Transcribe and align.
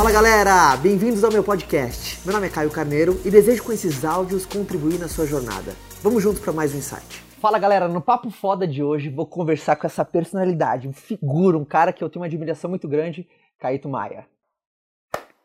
Fala 0.00 0.12
galera, 0.12 0.78
bem-vindos 0.78 1.22
ao 1.22 1.30
meu 1.30 1.44
podcast. 1.44 2.24
Meu 2.24 2.32
nome 2.32 2.46
é 2.46 2.50
Caio 2.50 2.70
Carneiro 2.70 3.20
e 3.22 3.30
desejo 3.30 3.62
com 3.62 3.70
esses 3.70 4.02
áudios 4.02 4.46
contribuir 4.46 4.98
na 4.98 5.08
sua 5.08 5.26
jornada. 5.26 5.74
Vamos 6.02 6.22
juntos 6.22 6.40
para 6.40 6.54
mais 6.54 6.74
um 6.74 6.78
insight. 6.78 7.22
Fala 7.38 7.58
galera, 7.58 7.86
no 7.86 8.00
Papo 8.00 8.30
Foda 8.30 8.66
de 8.66 8.82
hoje 8.82 9.10
vou 9.10 9.26
conversar 9.26 9.76
com 9.76 9.86
essa 9.86 10.02
personalidade, 10.02 10.88
um 10.88 10.92
figura, 10.94 11.58
um 11.58 11.66
cara 11.66 11.92
que 11.92 12.02
eu 12.02 12.08
tenho 12.08 12.22
uma 12.22 12.26
admiração 12.26 12.70
muito 12.70 12.88
grande, 12.88 13.28
Caíto 13.58 13.90
Maia. 13.90 14.24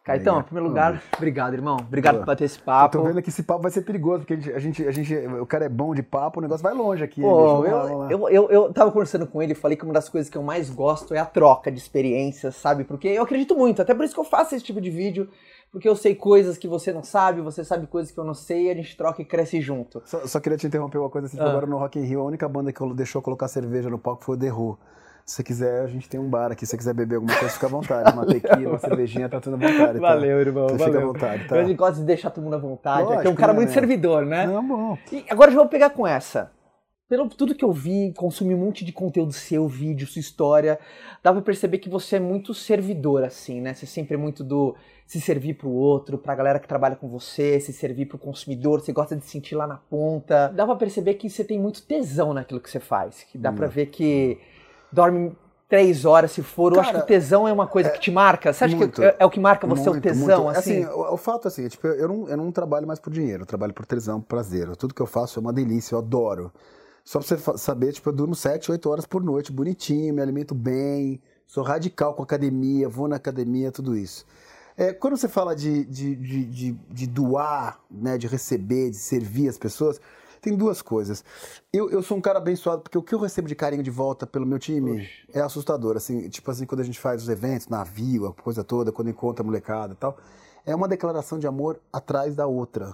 Caetão, 0.06 0.40
em 0.40 0.44
primeiro 0.44 0.70
lugar, 0.70 1.02
obrigado, 1.18 1.56
irmão. 1.56 1.78
Obrigado 1.80 2.20
por 2.20 2.28
bater 2.28 2.44
esse 2.44 2.60
papo. 2.60 2.96
Eu 2.96 3.02
tô 3.02 3.08
vendo 3.08 3.24
que 3.24 3.30
esse 3.30 3.42
papo 3.42 3.64
vai 3.64 3.72
ser 3.72 3.82
perigoso, 3.82 4.20
porque 4.20 4.34
a 4.34 4.38
gente, 4.38 4.54
a 4.54 4.60
gente, 4.60 4.88
a 4.88 4.92
gente, 4.92 5.16
o 5.42 5.48
cara 5.48 5.66
é 5.66 5.70
bom 5.70 5.96
de 5.96 6.04
papo, 6.04 6.38
o 6.38 6.44
negócio 6.44 6.62
vai 6.62 6.76
longe 6.76 7.04
aqui. 7.04 7.22
Pô, 7.22 7.66
eu, 7.66 8.08
eu, 8.12 8.30
eu, 8.30 8.50
eu, 8.52 8.72
tava 8.72 8.92
conversando 8.92 9.26
com 9.26 9.42
ele 9.42 9.54
e 9.54 9.56
falei 9.56 9.76
que 9.76 9.84
uma 9.84 9.94
das 9.94 10.08
coisas 10.08 10.30
que 10.30 10.38
eu 10.38 10.44
mais 10.44 10.70
gosto 10.70 11.16
é 11.16 11.18
a 11.18 11.26
troca 11.26 11.72
de 11.72 11.80
experiências, 11.80 12.56
sabe? 12.56 12.84
Porque 12.84 13.08
eu 13.08 13.24
acredito 13.24 13.56
muito, 13.56 13.82
até 13.82 13.96
por 13.96 14.06
isso 14.06 14.14
que 14.14 14.20
eu 14.20 14.26
faço 14.26 14.54
esse 14.54 14.64
tipo 14.64 14.80
de 14.80 14.92
vídeo, 14.92 15.28
porque 15.72 15.90
eu 15.90 15.96
sei 15.96 16.14
coisas 16.14 16.56
que 16.56 16.68
você 16.68 16.94
não 16.94 17.02
sabe, 17.02 17.42
você 17.42 17.64
sabe 17.64 17.88
coisas 17.88 18.12
que 18.12 18.20
eu 18.20 18.24
não 18.24 18.36
sei, 18.36 18.68
e 18.68 18.70
a 18.70 18.76
gente 18.76 18.96
troca 18.96 19.24
e 19.24 19.26
cresce 19.26 19.60
junto. 19.60 20.04
Só, 20.06 20.28
só 20.28 20.40
queria 20.40 20.58
te 20.60 20.68
interromper 20.68 21.00
uma 21.00 21.10
coisa, 21.10 21.26
assim, 21.26 21.40
ah. 21.40 21.50
agora 21.50 21.66
no 21.66 21.80
Rock 21.80 21.98
in 21.98 22.04
Rio, 22.04 22.22
a 22.22 22.26
única 22.26 22.48
banda 22.48 22.72
que 22.72 22.94
deixou 22.94 23.24
colocar 23.24 23.48
cerveja 23.48 23.90
no 23.90 23.98
palco 23.98 24.24
foi 24.24 24.36
o 24.36 24.40
The 24.40 24.54
Who. 24.54 24.78
Se 25.26 25.38
você 25.38 25.44
quiser, 25.44 25.82
a 25.82 25.88
gente 25.88 26.08
tem 26.08 26.20
um 26.20 26.30
bar 26.30 26.52
aqui. 26.52 26.68
Se 26.68 26.70
você 26.70 26.78
quiser 26.78 26.94
beber 26.94 27.16
alguma 27.16 27.36
coisa, 27.36 27.52
fica 27.52 27.66
à 27.66 27.70
vontade. 27.70 28.14
Uma 28.14 28.28
tequila, 28.28 28.74
uma 28.74 28.80
cervejinha, 28.80 29.28
tá 29.28 29.42
tudo 29.42 29.56
à 29.56 29.58
vontade. 29.58 30.00
Tá? 30.00 30.08
Valeu, 30.08 30.40
irmão. 30.40 30.70
Você 30.70 30.78
valeu. 30.78 30.86
fica 30.86 31.00
à 31.00 31.08
vontade, 31.08 31.48
tá? 31.48 31.58
Eu 31.58 31.76
gosto 31.76 31.96
de 31.98 32.04
deixar 32.04 32.30
todo 32.30 32.44
mundo 32.44 32.56
à 32.56 32.60
vontade. 32.60 33.08
Lógico, 33.08 33.28
é 33.28 33.32
um 33.32 33.36
cara 33.36 33.52
né, 33.52 33.60
muito 33.60 33.72
servidor, 33.72 34.24
né? 34.24 34.46
Não, 34.46 34.68
bom. 34.68 34.98
E 35.12 35.26
agora 35.28 35.50
já 35.50 35.58
vou 35.58 35.68
pegar 35.68 35.90
com 35.90 36.06
essa. 36.06 36.52
Pelo 37.10 37.28
tudo 37.28 37.56
que 37.56 37.66
eu 37.66 37.72
vi, 37.72 38.14
consumi 38.16 38.54
um 38.54 38.58
monte 38.60 38.86
de 38.86 38.92
conteúdo 38.92 39.32
seu, 39.32 39.68
vídeo, 39.68 40.08
sua 40.08 40.20
história, 40.20 40.80
dá 41.24 41.32
pra 41.32 41.42
perceber 41.42 41.80
que 41.80 41.90
você 41.90 42.16
é 42.16 42.20
muito 42.20 42.54
servidor, 42.54 43.24
assim, 43.24 43.62
né? 43.62 43.74
Você 43.74 43.86
sempre 43.86 44.16
é 44.16 44.18
muito 44.18 44.44
do 44.44 44.76
se 45.06 45.22
servir 45.22 45.56
pro 45.56 45.70
outro, 45.70 46.18
pra 46.18 46.34
galera 46.34 46.60
que 46.60 46.68
trabalha 46.68 46.96
com 46.96 47.08
você, 47.08 47.60
se 47.60 47.72
servir 47.74 48.08
pro 48.08 48.18
consumidor, 48.18 48.82
você 48.82 48.92
gosta 48.92 49.16
de 49.16 49.24
sentir 49.26 49.54
lá 49.54 49.68
na 49.68 49.78
ponta. 49.78 50.50
Dá 50.50 50.66
pra 50.66 50.76
perceber 50.76 51.16
que 51.16 51.30
você 51.30 51.44
tem 51.44 51.60
muito 51.60 51.84
tesão 51.84 52.34
naquilo 52.34 52.60
que 52.60 52.70
você 52.70 52.80
faz, 52.80 53.24
que 53.24 53.38
dá 53.38 53.52
hum. 53.52 53.56
pra 53.56 53.68
ver 53.68 53.88
que 53.88 54.40
dorme 54.96 55.36
três 55.68 56.06
horas, 56.06 56.32
se 56.32 56.42
for. 56.42 56.74
Cara, 56.74 56.78
eu 56.78 56.82
acho 56.82 56.92
que 56.94 57.04
o 57.04 57.06
tesão 57.06 57.48
é 57.48 57.54
uma 57.54 57.68
coisa 57.68 57.90
é, 57.90 57.92
que 57.92 58.00
te 58.00 58.12
marca. 58.12 58.54
Você 58.54 58.64
acha 58.64 58.76
muito, 58.76 59.02
que 59.02 59.06
é, 59.06 59.16
é, 59.20 59.26
o 59.26 59.30
que 59.30 59.40
marca 59.40 59.68
você 59.68 59.90
muito, 59.90 60.00
o 60.00 60.02
tesão? 60.02 60.46
Muito. 60.46 60.58
Assim? 60.58 60.84
assim, 60.84 60.94
o, 60.94 61.14
o, 61.14 61.18
fato 61.18 61.48
assim, 61.48 61.68
tipo, 61.68 61.88
eu 61.88 62.08
não, 62.08 62.30
eu 62.30 62.38
não 62.38 62.52
trabalho 62.52 62.88
mais 62.88 63.00
por 63.00 63.12
dinheiro, 63.12 63.44
eu 63.44 63.46
trabalho 63.46 63.74
por 63.74 63.86
tesão, 63.86 64.22
por 64.22 64.28
prazer. 64.28 64.74
Tudo 64.76 64.94
que 64.94 65.02
eu 65.02 65.08
faço 65.08 65.38
é 65.38 65.42
uma 65.42 65.54
delícia, 65.54 65.96
eu 65.96 66.00
adoro. 66.00 66.52
Só 67.04 67.20
pra 67.20 67.28
você 67.28 67.58
saber, 67.58 67.94
tipo, 67.94 68.10
eu 68.10 68.14
durmo 68.14 68.34
sete, 68.34 68.72
oito 68.72 68.90
horas 68.90 69.06
por 69.06 69.24
noite, 69.24 69.52
bonitinho, 69.52 70.14
me 70.14 70.22
alimento 70.22 70.56
bem, 70.56 71.22
sou 71.46 71.64
radical 71.64 72.16
com 72.16 72.24
academia, 72.24 72.90
vou 72.90 73.08
na 73.08 73.18
academia, 73.18 73.72
tudo 73.72 73.96
isso. 73.96 74.26
É, 74.78 74.92
quando 74.92 75.16
você 75.16 75.30
fala 75.30 75.56
de, 75.56 75.86
de, 75.86 76.16
de, 76.16 76.46
de, 76.46 76.72
de 76.72 77.08
doar, 77.08 77.80
né, 77.90 78.18
de 78.18 78.28
receber, 78.28 78.90
de 78.90 78.98
servir 78.98 79.48
as 79.48 79.58
pessoas, 79.58 80.02
tem 80.46 80.56
duas 80.56 80.80
coisas. 80.80 81.26
Eu, 81.74 81.90
eu 81.90 82.04
sou 82.04 82.16
um 82.16 82.22
cara 82.22 82.38
abençoado, 82.38 82.84
porque 82.84 82.98
o 82.98 83.02
que 83.02 83.16
eu 83.16 83.20
recebo 83.20 83.48
de 83.48 83.56
carinho 83.56 83.82
de 83.82 83.90
volta 83.90 84.28
pelo 84.28 84.46
meu 84.46 84.60
time 84.60 85.02
Oxe. 85.02 85.10
é 85.34 85.42
assustador. 85.42 85.98
Assim, 85.98 86.30
tipo 86.30 86.52
assim, 86.52 86.68
quando 86.68 86.82
a 86.82 86.84
gente 86.84 87.00
faz 87.00 87.24
os 87.24 87.30
eventos, 87.30 87.68
navio, 87.68 88.28
a 88.28 88.34
coisa 88.34 88.64
toda, 88.64 88.92
quando 88.92 89.10
encontra 89.10 89.44
a 89.44 89.46
molecada 89.46 89.94
e 89.94 89.96
tal, 89.96 90.16
é 90.64 90.76
uma 90.76 90.88
declaração 90.88 91.40
de 91.40 91.48
amor 91.48 91.80
atrás 91.92 92.36
da 92.36 92.46
outra. 92.46 92.94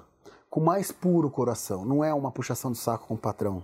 Com 0.49 0.61
mais 0.61 0.93
puro 0.93 1.29
coração. 1.29 1.83
Não 1.83 2.01
é 2.01 2.13
uma 2.13 2.31
puxação 2.31 2.71
de 2.71 2.77
saco 2.77 3.05
com 3.05 3.15
o 3.15 3.17
patrão. 3.17 3.61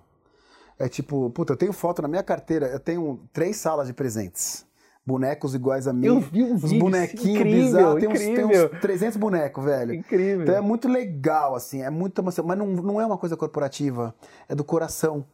É 0.78 0.90
tipo, 0.90 1.30
puta, 1.30 1.54
eu 1.54 1.58
tenho 1.58 1.72
foto 1.72 2.02
na 2.02 2.10
minha 2.10 2.22
carteira, 2.22 2.68
eu 2.68 2.80
tenho 2.80 3.22
três 3.32 3.56
salas 3.56 3.88
de 3.88 3.94
presentes 3.94 4.67
bonecos 5.08 5.56
iguais 5.56 5.88
a 5.88 5.94
mim. 5.94 6.06
Eu 6.06 6.20
vi 6.20 6.44
um 6.44 6.56
Os 6.56 6.74
bonequinhos 6.74 7.44
bizarros. 7.44 8.02
Tem 8.02 8.10
uns, 8.10 8.20
tem 8.20 8.46
uns 8.46 8.82
300 8.82 9.16
bonecos, 9.16 9.64
velho. 9.64 9.94
Incrível. 9.94 10.42
Então 10.42 10.56
é 10.56 10.60
muito 10.60 10.90
legal, 10.90 11.56
assim. 11.56 11.82
É 11.82 11.90
muito 11.90 12.20
emoção. 12.20 12.46
Mas 12.46 12.58
não, 12.58 12.68
não 12.68 13.00
é 13.00 13.06
uma 13.06 13.18
coisa 13.18 13.38
corporativa. 13.38 14.14
É 14.50 14.54
do 14.54 14.66
coração. 14.66 15.26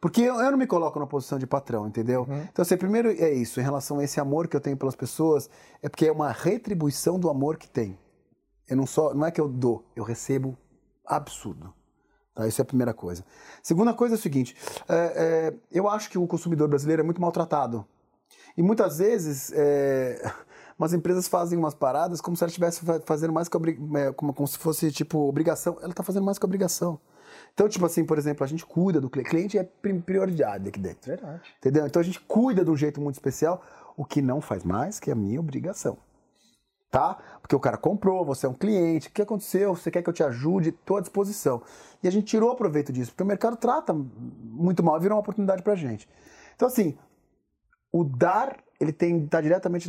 Porque 0.00 0.20
eu, 0.20 0.36
eu 0.36 0.50
não 0.52 0.58
me 0.58 0.66
coloco 0.66 1.00
na 1.00 1.06
posição 1.08 1.40
de 1.40 1.46
patrão, 1.46 1.88
entendeu? 1.88 2.24
Uhum. 2.28 2.42
Então, 2.52 2.62
assim, 2.62 2.76
primeiro 2.76 3.10
é 3.10 3.32
isso. 3.32 3.58
Em 3.58 3.64
relação 3.64 3.98
a 3.98 4.04
esse 4.04 4.20
amor 4.20 4.46
que 4.46 4.54
eu 4.54 4.60
tenho 4.60 4.76
pelas 4.76 4.94
pessoas, 4.94 5.50
é 5.82 5.88
porque 5.88 6.06
é 6.06 6.12
uma 6.12 6.30
retribuição 6.30 7.18
do 7.18 7.28
amor 7.28 7.56
que 7.56 7.68
tem. 7.68 7.98
Eu 8.68 8.76
não 8.76 8.86
só, 8.86 9.12
não 9.12 9.26
é 9.26 9.32
que 9.32 9.40
eu 9.40 9.48
dou, 9.48 9.84
eu 9.96 10.04
recebo 10.04 10.56
absurdo. 11.04 11.74
Tá? 12.32 12.46
Isso 12.46 12.60
é 12.60 12.62
a 12.62 12.66
primeira 12.66 12.94
coisa. 12.94 13.24
Segunda 13.60 13.92
coisa 13.92 14.14
é 14.14 14.18
o 14.18 14.20
seguinte: 14.20 14.56
é, 14.88 14.94
é, 14.94 15.54
eu 15.72 15.88
acho 15.88 16.10
que 16.10 16.18
o 16.18 16.26
consumidor 16.28 16.68
brasileiro 16.68 17.02
é 17.02 17.04
muito 17.04 17.20
maltratado. 17.20 17.84
E 18.56 18.62
muitas 18.62 18.98
vezes, 18.98 19.52
é, 19.54 20.20
umas 20.78 20.92
empresas 20.92 21.28
fazem 21.28 21.58
umas 21.58 21.74
paradas 21.74 22.20
como 22.20 22.36
se 22.36 22.42
ela 22.42 22.48
estivesse 22.48 22.80
fazendo 23.04 23.32
mais 23.32 23.48
que 23.48 23.56
é, 23.56 24.12
como, 24.12 24.32
como 24.32 24.46
se 24.46 24.58
fosse 24.58 24.90
tipo 24.90 25.18
obrigação. 25.28 25.76
Ela 25.80 25.90
está 25.90 26.02
fazendo 26.02 26.24
mais 26.24 26.38
que 26.38 26.44
obrigação. 26.44 27.00
Então, 27.52 27.68
tipo 27.68 27.84
assim, 27.86 28.04
por 28.04 28.18
exemplo, 28.18 28.44
a 28.44 28.46
gente 28.46 28.64
cuida 28.64 29.00
do 29.00 29.08
cliente. 29.08 29.30
Cliente 29.30 29.58
é 29.58 29.64
prioridade 29.64 30.68
aqui 30.68 30.78
dentro. 30.78 31.08
Verdade. 31.08 31.42
Entendeu? 31.58 31.86
Então 31.86 32.00
a 32.00 32.04
gente 32.04 32.20
cuida 32.20 32.64
de 32.64 32.70
um 32.70 32.76
jeito 32.76 33.00
muito 33.00 33.14
especial, 33.14 33.62
o 33.96 34.04
que 34.04 34.20
não 34.20 34.40
faz 34.40 34.62
mais 34.64 35.00
que 35.00 35.10
a 35.10 35.14
minha 35.14 35.40
obrigação. 35.40 35.98
Tá? 36.90 37.18
Porque 37.40 37.54
o 37.54 37.60
cara 37.60 37.76
comprou, 37.76 38.24
você 38.24 38.46
é 38.46 38.48
um 38.48 38.54
cliente, 38.54 39.08
o 39.08 39.10
que 39.10 39.20
aconteceu? 39.20 39.74
Você 39.74 39.90
quer 39.90 40.02
que 40.02 40.08
eu 40.08 40.14
te 40.14 40.22
ajude? 40.22 40.70
Estou 40.70 40.96
à 40.96 41.00
disposição. 41.00 41.62
E 42.02 42.08
a 42.08 42.10
gente 42.10 42.26
tirou 42.26 42.54
proveito 42.54 42.92
disso, 42.92 43.10
porque 43.10 43.22
o 43.22 43.26
mercado 43.26 43.56
trata 43.56 43.92
muito 43.92 44.82
mal 44.82 44.96
e 44.96 45.00
virou 45.00 45.16
uma 45.16 45.20
oportunidade 45.20 45.62
pra 45.62 45.74
gente. 45.74 46.08
Então, 46.54 46.68
assim, 46.68 46.96
o 48.00 48.04
dar 48.04 48.56
ele 48.78 48.92
tem 48.92 49.24
está 49.24 49.40
diretamente 49.40 49.88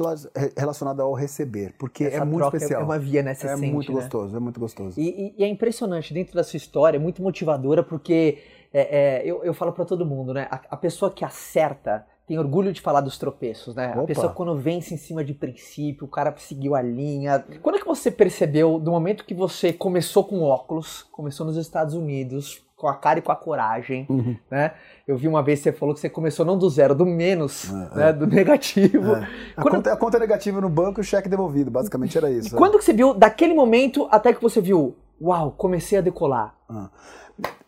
relacionado 0.56 1.02
ao 1.02 1.14
receber, 1.14 1.74
porque 1.78 2.06
Essa 2.06 2.18
é 2.18 2.26
muito 2.26 2.46
especial. 2.46 2.82
É 2.82 2.86
uma 2.86 2.98
via 2.98 3.22
nessa 3.22 3.50
É 3.50 3.56
muito 3.56 3.92
né? 3.92 4.00
gostoso, 4.00 4.36
é 4.36 4.40
muito 4.40 4.60
gostoso. 4.60 5.00
E, 5.00 5.10
e, 5.10 5.36
e, 5.38 5.44
é 5.44 5.48
impressionante 5.48 6.14
dentro 6.14 6.34
da 6.36 6.44
sua 6.44 6.58
história, 6.58 6.98
é 6.98 7.00
muito 7.00 7.22
motivadora, 7.22 7.84
porque 7.84 8.38
é, 8.74 9.20
é, 9.20 9.22
eu, 9.26 9.44
eu 9.44 9.54
falo 9.54 9.74
para 9.74 9.84
todo 9.84 10.06
mundo, 10.06 10.34
né? 10.34 10.48
A, 10.50 10.62
a, 10.70 10.78
pessoa 10.78 11.12
que 11.12 11.26
acerta 11.26 12.06
tem 12.26 12.40
orgulho 12.40 12.72
de 12.72 12.80
falar 12.80 13.02
dos 13.02 13.18
tropeços, 13.18 13.76
né? 13.76 13.92
Opa. 13.92 14.04
A 14.04 14.06
pessoa 14.06 14.34
quando 14.34 14.56
vence 14.58 14.94
em 14.94 14.98
cima 14.98 15.24
de 15.24 15.34
princípio, 15.34 16.06
o 16.06 16.10
cara 16.10 16.34
seguiu 16.38 16.74
a 16.74 16.82
linha. 16.82 17.44
Quando 17.62 17.76
é 17.76 17.80
que 17.80 17.86
você 17.86 18.10
percebeu, 18.10 18.80
do 18.80 18.92
momento 18.92 19.26
que 19.26 19.34
você 19.34 19.74
começou 19.74 20.24
com 20.24 20.42
óculos, 20.42 21.04
começou 21.12 21.46
nos 21.46 21.58
Estados 21.58 21.94
Unidos, 21.94 22.66
com 22.78 22.88
a 22.88 22.94
cara 22.94 23.18
e 23.18 23.22
com 23.24 23.32
a 23.32 23.36
coragem, 23.36 24.06
uhum. 24.08 24.38
né? 24.52 24.74
Eu 25.08 25.18
vi 25.18 25.28
uma 25.28 25.42
vez 25.42 25.60
que 25.60 25.64
você 25.64 25.72
falou 25.72 25.96
que 25.96 26.00
você 26.00 26.10
começou 26.10 26.46
não 26.46 26.56
do 26.56 26.70
zero, 26.70 26.94
do 26.94 27.08
menos, 27.08 27.70
é, 27.70 27.96
né? 27.96 28.10
É. 28.10 28.14
do 28.14 28.28
negativo. 28.28 29.16
É. 29.16 29.28
A, 29.58 29.62
quando... 29.64 29.76
conta, 29.76 29.94
a, 29.94 29.98
conta, 29.98 30.20
negativa 30.20 30.62
no 30.62 30.70
banco 30.70 31.00
e 31.00 31.02
o 31.02 31.04
cheque 31.04 31.28
devolvido, 31.28 31.72
basicamente 31.72 32.16
era 32.16 32.30
isso. 32.30 32.56
E 32.56 32.58
quando 32.58 32.78
que 32.78 32.86
você 32.86 32.94
viu, 32.94 33.16
daquele 33.16 33.56
momento 33.56 34.08
até 34.12 34.32
que 34.32 34.42
você 34.42 34.62
viu, 34.62 34.96
uau, 35.20 35.52
comecei 35.52 35.98
a 35.98 36.02
decolar? 36.02 36.56
Ah. 36.70 36.90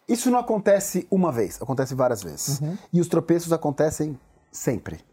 Isso 0.08 0.30
não 0.30 0.40
acontece 0.40 1.08
uma 1.10 1.32
vez, 1.32 1.60
acontece 1.60 1.96
várias 1.96 2.24
vezes. 2.24 2.62
Uhum. 2.62 2.78
E 2.94 3.02
os 3.02 3.08
tropeços 3.08 3.52
acontecem 3.52 4.18
sempre 4.52 5.09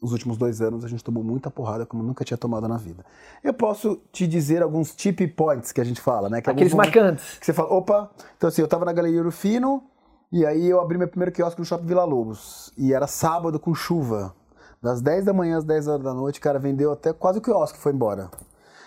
nos 0.00 0.12
últimos 0.12 0.36
dois 0.36 0.60
anos 0.60 0.84
a 0.84 0.88
gente 0.88 1.02
tomou 1.02 1.24
muita 1.24 1.50
porrada 1.50 1.84
como 1.84 2.02
nunca 2.02 2.24
tinha 2.24 2.38
tomado 2.38 2.68
na 2.68 2.76
vida. 2.76 3.04
Eu 3.42 3.52
posso 3.52 4.00
te 4.12 4.26
dizer 4.26 4.62
alguns 4.62 4.94
tip 4.94 5.26
points 5.28 5.72
que 5.72 5.80
a 5.80 5.84
gente 5.84 6.00
fala, 6.00 6.28
né? 6.28 6.40
Que 6.40 6.50
Aqueles 6.50 6.74
marcantes. 6.74 7.38
Que 7.38 7.46
você 7.46 7.52
fala, 7.52 7.72
opa, 7.72 8.10
então 8.36 8.48
assim, 8.48 8.62
eu 8.62 8.68
tava 8.68 8.84
na 8.84 8.92
Galeria 8.92 9.20
Urufino 9.20 9.82
e 10.30 10.46
aí 10.46 10.68
eu 10.68 10.80
abri 10.80 10.96
meu 10.96 11.08
primeiro 11.08 11.32
quiosque 11.32 11.58
no 11.58 11.64
Shopping 11.64 11.86
Vila 11.86 12.04
Lobos. 12.04 12.72
E 12.76 12.92
era 12.92 13.06
sábado 13.06 13.58
com 13.58 13.74
chuva. 13.74 14.34
Das 14.80 15.00
10 15.00 15.24
da 15.24 15.32
manhã 15.32 15.58
às 15.58 15.64
10 15.64 15.88
horas 15.88 16.04
da 16.04 16.14
noite, 16.14 16.40
cara, 16.40 16.58
vendeu 16.58 16.92
até 16.92 17.12
quase 17.12 17.38
o 17.38 17.42
quiosque 17.42 17.78
foi 17.78 17.92
embora. 17.92 18.30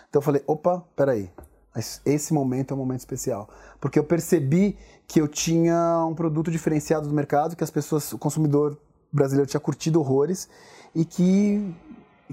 Então 0.10 0.20
eu 0.20 0.22
falei, 0.22 0.42
opa, 0.48 0.84
peraí. 0.96 1.30
Esse 2.06 2.34
momento 2.34 2.72
é 2.72 2.76
um 2.76 2.78
momento 2.78 3.00
especial. 3.00 3.50
Porque 3.80 3.98
eu 3.98 4.04
percebi 4.04 4.78
que 5.08 5.20
eu 5.20 5.28
tinha 5.28 6.06
um 6.06 6.14
produto 6.14 6.52
diferenciado 6.52 7.08
do 7.08 7.14
mercado, 7.14 7.56
que 7.56 7.64
as 7.64 7.72
pessoas, 7.72 8.14
o 8.14 8.18
consumidor 8.18 8.78
brasileiro 9.12 9.50
tinha 9.50 9.60
curtido 9.60 10.00
horrores 10.00 10.50
e 10.96 11.06
que, 11.06 11.74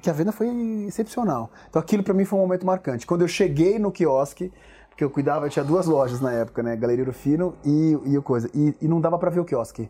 que 0.01 0.09
a 0.09 0.13
venda 0.13 0.33
foi 0.33 0.49
excepcional. 0.87 1.51
Então 1.69 1.81
aquilo 1.81 2.03
para 2.03 2.15
mim 2.15 2.25
foi 2.25 2.39
um 2.39 2.43
momento 2.43 2.65
marcante. 2.67 3.07
Quando 3.07 3.23
eu 3.23 3.29
cheguei 3.29 3.79
no 3.79 3.91
quiosque, 3.91 4.53
porque 4.89 5.05
eu 5.05 5.11
cuidava, 5.11 5.47
eu 5.47 5.51
tinha 5.51 5.65
duas 5.65 5.87
lojas 5.87 6.21
na 6.21 6.33
época, 6.33 6.63
né? 6.63 6.75
Galeria 6.75 7.13
Fino 7.13 7.55
e, 7.65 7.97
e 8.05 8.19
o 8.19 8.23
coisa. 8.23 8.51
E, 8.53 8.75
e 8.83 8.89
não 8.89 9.01
dava 9.01 9.19
para 9.19 9.31
ver 9.31 9.41
o 9.41 9.45
quiosque. 9.45 9.89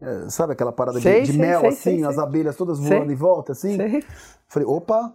É, 0.00 0.28
sabe 0.30 0.52
aquela 0.52 0.70
parada 0.70 1.00
sei, 1.00 1.22
de, 1.22 1.26
de 1.26 1.32
sei, 1.32 1.40
mel, 1.40 1.60
sei, 1.60 1.68
assim, 1.70 2.04
as 2.04 2.18
abelhas 2.18 2.54
todas 2.54 2.78
voando 2.78 3.10
em 3.10 3.16
volta, 3.16 3.50
assim? 3.50 3.76
Falei, 4.46 4.68
opa! 4.68 5.12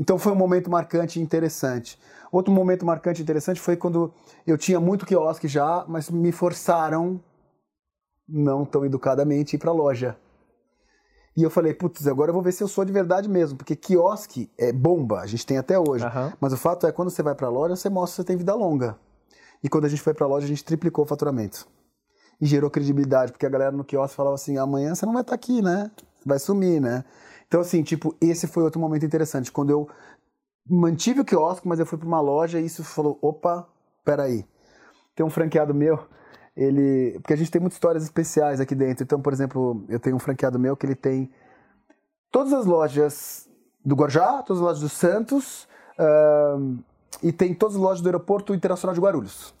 Então 0.00 0.18
foi 0.18 0.32
um 0.32 0.36
momento 0.36 0.70
marcante 0.70 1.20
e 1.20 1.22
interessante. 1.22 1.98
Outro 2.32 2.52
momento 2.52 2.86
marcante 2.86 3.20
e 3.20 3.22
interessante 3.22 3.60
foi 3.60 3.76
quando 3.76 4.12
eu 4.46 4.56
tinha 4.56 4.80
muito 4.80 5.04
quiosque 5.04 5.46
já, 5.46 5.84
mas 5.86 6.08
me 6.08 6.32
forçaram, 6.32 7.20
não 8.28 8.64
tão 8.64 8.84
educadamente, 8.84 9.56
ir 9.56 9.58
para 9.58 9.70
a 9.70 9.74
loja. 9.74 10.16
E 11.36 11.42
eu 11.42 11.50
falei, 11.50 11.72
putz, 11.72 12.06
agora 12.08 12.30
eu 12.30 12.34
vou 12.34 12.42
ver 12.42 12.52
se 12.52 12.62
eu 12.62 12.68
sou 12.68 12.84
de 12.84 12.92
verdade 12.92 13.28
mesmo, 13.28 13.56
porque 13.56 13.76
quiosque 13.76 14.50
é 14.58 14.72
bomba, 14.72 15.20
a 15.20 15.26
gente 15.26 15.46
tem 15.46 15.56
até 15.56 15.78
hoje. 15.78 16.04
Uhum. 16.04 16.32
Mas 16.40 16.52
o 16.52 16.56
fato 16.56 16.86
é, 16.86 16.90
quando 16.90 17.10
você 17.10 17.22
vai 17.22 17.34
para 17.34 17.46
a 17.46 17.50
loja, 17.50 17.76
você 17.76 17.88
mostra 17.88 18.10
que 18.10 18.16
você 18.16 18.24
tem 18.24 18.36
vida 18.36 18.54
longa. 18.54 18.98
E 19.62 19.68
quando 19.68 19.84
a 19.84 19.88
gente 19.88 20.02
foi 20.02 20.12
para 20.12 20.26
a 20.26 20.28
loja, 20.28 20.46
a 20.46 20.48
gente 20.48 20.64
triplicou 20.64 21.04
o 21.04 21.08
faturamento. 21.08 21.66
E 22.40 22.46
gerou 22.46 22.70
credibilidade, 22.70 23.32
porque 23.32 23.46
a 23.46 23.48
galera 23.48 23.70
no 23.70 23.84
quiosque 23.84 24.16
falava 24.16 24.34
assim: 24.34 24.58
amanhã 24.58 24.94
você 24.94 25.06
não 25.06 25.12
vai 25.12 25.22
estar 25.22 25.30
tá 25.30 25.34
aqui, 25.36 25.62
né? 25.62 25.90
Vai 26.24 26.38
sumir, 26.38 26.80
né? 26.80 27.04
Então, 27.46 27.60
assim, 27.60 27.82
tipo, 27.82 28.14
esse 28.20 28.46
foi 28.46 28.62
outro 28.62 28.80
momento 28.80 29.06
interessante, 29.06 29.50
quando 29.50 29.70
eu 29.70 29.88
mantive 30.68 31.20
o 31.20 31.24
quiosque, 31.24 31.66
mas 31.66 31.80
eu 31.80 31.86
fui 31.86 31.96
para 31.96 32.06
uma 32.06 32.20
loja 32.20 32.60
e 32.60 32.66
isso 32.66 32.84
falou, 32.84 33.18
opa, 33.22 33.66
peraí. 34.04 34.44
Tem 35.14 35.24
um 35.24 35.30
franqueado 35.30 35.74
meu, 35.74 35.98
ele... 36.58 37.12
Porque 37.20 37.32
a 37.32 37.36
gente 37.36 37.50
tem 37.50 37.60
muitas 37.60 37.76
histórias 37.76 38.02
especiais 38.02 38.60
aqui 38.60 38.74
dentro. 38.74 39.04
Então, 39.04 39.20
por 39.20 39.32
exemplo, 39.32 39.84
eu 39.88 40.00
tenho 40.00 40.16
um 40.16 40.18
franqueado 40.18 40.58
meu 40.58 40.76
que 40.76 40.84
ele 40.84 40.94
tem 40.94 41.30
todas 42.30 42.52
as 42.52 42.66
lojas 42.66 43.48
do 43.84 43.94
Guarujá, 43.94 44.42
todas 44.42 44.60
as 44.60 44.66
lojas 44.66 44.80
do 44.80 44.88
Santos 44.88 45.68
uh, 45.98 46.78
e 47.22 47.32
tem 47.32 47.54
todas 47.54 47.76
as 47.76 47.80
lojas 47.80 48.00
do 48.00 48.08
Aeroporto 48.08 48.54
Internacional 48.54 48.94
de 48.94 49.00
Guarulhos. 49.00 49.54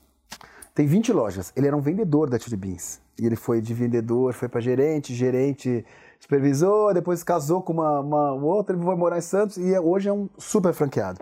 Tem 0.74 0.86
20 0.86 1.12
lojas. 1.12 1.52
Ele 1.56 1.66
era 1.66 1.76
um 1.76 1.80
vendedor 1.80 2.28
da 2.28 2.38
Chili 2.38 2.56
Beans. 2.56 3.00
E 3.18 3.26
ele 3.26 3.36
foi 3.36 3.60
de 3.60 3.74
vendedor, 3.74 4.32
foi 4.32 4.48
para 4.48 4.60
gerente, 4.60 5.14
gerente, 5.14 5.84
supervisor, 6.20 6.94
depois 6.94 7.22
casou 7.22 7.62
com 7.62 7.72
uma, 7.72 8.00
uma 8.00 8.32
outra, 8.34 8.76
ele 8.76 8.84
foi 8.84 8.96
morar 8.96 9.18
em 9.18 9.22
Santos 9.22 9.56
e 9.56 9.76
hoje 9.78 10.08
é 10.08 10.12
um 10.12 10.28
super 10.38 10.72
franqueado. 10.72 11.20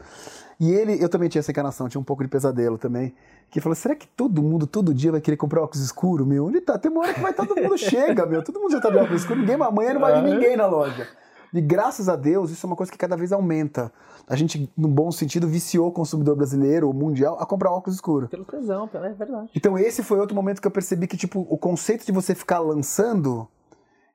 E 0.59 0.71
ele, 0.71 1.03
eu 1.03 1.09
também 1.09 1.29
tinha 1.29 1.41
essa 1.41 1.51
encarnação, 1.51 1.89
tinha 1.89 2.01
um 2.01 2.05
pouco 2.05 2.23
de 2.23 2.29
pesadelo 2.29 2.79
também. 2.79 3.15
Que 3.51 3.61
falou: 3.61 3.77
será 3.77 3.95
que 3.95 4.07
todo 4.07 4.43
mundo, 4.43 4.67
todo 4.67 4.95
dia, 4.95 5.13
vai 5.13 5.21
querer 5.21 5.37
comprar 5.37 5.63
óculos 5.63 5.85
escuro, 5.85 6.27
meu? 6.27 6.47
Onde 6.47 6.61
tá? 6.61 6.79
Tem 6.79 6.91
uma 6.91 7.03
hora 7.03 7.15
que 7.15 7.21
vai 7.21 7.33
todo 7.33 7.55
mundo 7.55 7.79
chega, 7.79 8.27
meu. 8.27 8.43
Todo 8.43 8.61
mundo 8.61 8.73
já 8.73 8.81
tá 8.81 8.91
de 8.91 8.97
óculos 8.97 9.23
escuro, 9.23 9.41
ninguém, 9.41 9.55
amanhã 9.55 9.95
não 9.95 10.01
vai 10.01 10.23
vir 10.23 10.35
ninguém 10.35 10.57
na 10.57 10.67
loja. 10.67 11.07
E 11.53 11.61
graças 11.61 12.09
a 12.09 12.17
Deus, 12.17 12.51
isso 12.51 12.67
é 12.67 12.69
uma 12.69 12.77
coisa 12.77 12.91
que 12.91 12.99
cada 12.99 13.17
vez 13.17 13.33
aumenta. 13.33 13.93
A 14.27 14.35
gente, 14.35 14.71
num 14.77 14.91
bom 14.91 15.11
sentido, 15.13 15.47
viciou 15.47 15.89
o 15.89 15.93
consumidor 15.93 16.37
brasileiro, 16.37 16.91
o 16.91 16.93
mundial, 16.93 17.39
a 17.41 17.47
comprar 17.47 17.71
óculos 17.71 17.95
escuros. 17.95 18.29
Pelo 18.29 18.45
tesão, 18.45 18.91
é 18.93 19.13
verdade. 19.13 19.51
Então 19.55 19.79
esse 19.79 20.03
foi 20.03 20.19
outro 20.19 20.35
momento 20.35 20.61
que 20.61 20.67
eu 20.67 20.71
percebi 20.73 21.07
que, 21.07 21.17
tipo, 21.17 21.47
o 21.49 21.57
conceito 21.57 22.05
de 22.05 22.13
você 22.13 22.35
ficar 22.35 22.59
lançando, 22.59 23.49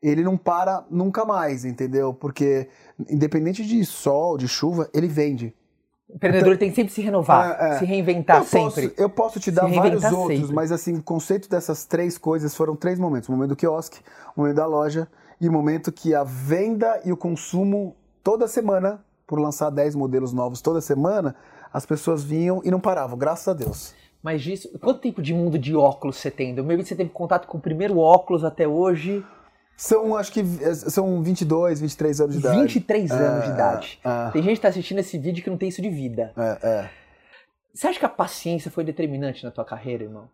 ele 0.03 0.23
não 0.23 0.37
para 0.37 0.85
nunca 0.89 1.23
mais, 1.23 1.63
entendeu? 1.63 2.13
Porque, 2.13 2.67
independente 3.09 3.65
de 3.65 3.85
sol, 3.85 4.37
de 4.37 4.47
chuva, 4.47 4.89
ele 4.93 5.07
vende. 5.07 5.55
O 6.11 6.15
empreendedor 6.15 6.57
tem 6.57 6.69
que 6.69 6.75
sempre 6.75 6.93
se 6.93 7.01
renovar, 7.01 7.57
é, 7.59 7.69
é. 7.69 7.79
se 7.79 7.85
reinventar 7.85 8.39
eu 8.41 8.45
sempre. 8.45 8.89
Posso, 8.89 9.01
eu 9.01 9.09
posso 9.09 9.39
te 9.39 9.49
dar 9.49 9.67
vários 9.67 10.03
outros, 10.03 10.39
sempre. 10.39 10.55
mas 10.55 10.71
assim, 10.71 10.97
o 10.97 11.03
conceito 11.03 11.49
dessas 11.49 11.85
três 11.85 12.17
coisas 12.17 12.53
foram 12.53 12.75
três 12.75 12.99
momentos. 12.99 13.29
O 13.29 13.31
momento 13.31 13.49
do 13.49 13.55
quiosque, 13.55 13.99
o 14.35 14.41
momento 14.41 14.57
da 14.57 14.65
loja 14.65 15.07
e 15.39 15.47
o 15.47 15.51
momento 15.51 15.91
que 15.91 16.13
a 16.13 16.23
venda 16.23 17.01
e 17.05 17.11
o 17.11 17.17
consumo 17.17 17.95
toda 18.23 18.47
semana 18.47 19.01
por 19.31 19.39
lançar 19.39 19.69
10 19.69 19.95
modelos 19.95 20.33
novos 20.33 20.61
toda 20.61 20.81
semana, 20.81 21.33
as 21.71 21.85
pessoas 21.85 22.21
vinham 22.21 22.61
e 22.65 22.69
não 22.69 22.81
paravam, 22.81 23.17
graças 23.17 23.47
a 23.47 23.53
Deus. 23.53 23.95
Mas 24.21 24.41
disso, 24.41 24.69
quanto 24.81 24.99
tempo 24.99 25.21
de 25.21 25.33
mundo 25.33 25.57
de 25.57 25.73
óculos 25.73 26.17
você 26.17 26.29
tem? 26.29 26.53
Do 26.53 26.65
meio 26.65 26.85
você 26.85 26.93
teve 26.93 27.09
contato 27.09 27.47
com 27.47 27.57
o 27.57 27.61
primeiro 27.61 27.97
óculos 27.97 28.43
até 28.43 28.67
hoje? 28.67 29.25
São, 29.75 30.15
acho 30.15 30.31
que, 30.31 30.43
são 30.75 31.23
22, 31.23 31.81
23 31.81 32.21
anos 32.21 32.33
de 32.33 32.39
idade. 32.39 32.61
23 32.61 33.11
é, 33.11 33.13
anos 33.13 33.45
de 33.45 33.51
idade. 33.51 33.99
É. 34.03 34.31
Tem 34.31 34.43
gente 34.43 34.55
que 34.57 34.61
tá 34.61 34.67
assistindo 34.67 34.99
esse 34.99 35.17
vídeo 35.17 35.43
que 35.43 35.49
não 35.49 35.57
tem 35.57 35.69
isso 35.69 35.81
de 35.81 35.89
vida. 35.89 36.31
É, 36.37 36.59
é. 36.61 36.89
Você 37.73 37.87
acha 37.87 37.99
que 37.99 38.05
a 38.05 38.09
paciência 38.09 38.69
foi 38.69 38.83
determinante 38.83 39.43
na 39.43 39.51
tua 39.51 39.65
carreira, 39.65 40.03
irmão? 40.03 40.29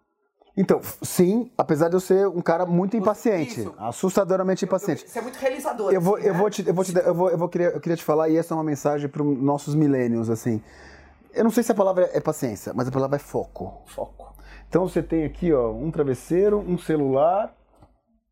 Então, 0.57 0.81
sim, 1.03 1.51
apesar 1.55 1.87
de 1.87 1.95
eu 1.95 1.99
ser 1.99 2.27
um 2.27 2.41
cara 2.41 2.65
muito 2.65 2.97
impaciente, 2.97 3.59
Isso. 3.59 3.75
assustadoramente 3.77 4.65
impaciente. 4.65 5.07
Você 5.07 5.19
é 5.19 5.21
muito 5.21 5.37
realizador. 5.37 5.93
Eu 5.93 6.01
vou, 6.01 6.15
assim, 6.15 6.25
eu 6.25 6.33
né? 6.33 6.39
vou 6.39 6.49
te, 6.49 6.67
eu 6.67 6.73
vou 6.73 6.83
te, 6.83 6.97
eu 6.97 7.13
vou, 7.13 7.29
eu 7.29 7.37
vou 7.37 7.47
queria, 7.47 7.67
eu 7.67 7.79
queria 7.79 7.95
te 7.95 8.03
falar 8.03 8.27
e 8.27 8.37
essa 8.37 8.55
é 8.55 8.57
uma 8.57 8.63
mensagem 8.63 9.07
para 9.07 9.21
os 9.21 9.37
nossos 9.39 9.75
millennials 9.75 10.31
assim. 10.31 10.59
Eu 11.31 11.43
não 11.43 11.51
sei 11.51 11.61
se 11.61 11.71
a 11.71 11.75
palavra 11.75 12.09
é 12.11 12.19
paciência, 12.19 12.73
mas 12.73 12.87
a 12.87 12.91
palavra 12.91 13.17
é 13.17 13.19
foco. 13.19 13.83
Foco. 13.85 14.33
Então 14.67 14.87
você 14.87 15.03
tem 15.03 15.25
aqui, 15.25 15.53
ó, 15.53 15.71
um 15.71 15.91
travesseiro, 15.91 16.57
um 16.57 16.75
celular 16.75 17.53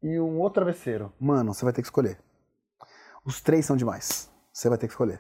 e 0.05 0.19
um 0.19 0.39
outro 0.39 0.61
travesseiro. 0.61 1.11
Mano, 1.19 1.51
você 1.51 1.65
vai 1.65 1.73
ter 1.73 1.81
que 1.81 1.87
escolher. 1.87 2.19
Os 3.25 3.41
três 3.41 3.65
são 3.65 3.75
demais. 3.75 4.29
Você 4.53 4.69
vai 4.69 4.77
ter 4.77 4.85
que 4.85 4.93
escolher. 4.93 5.19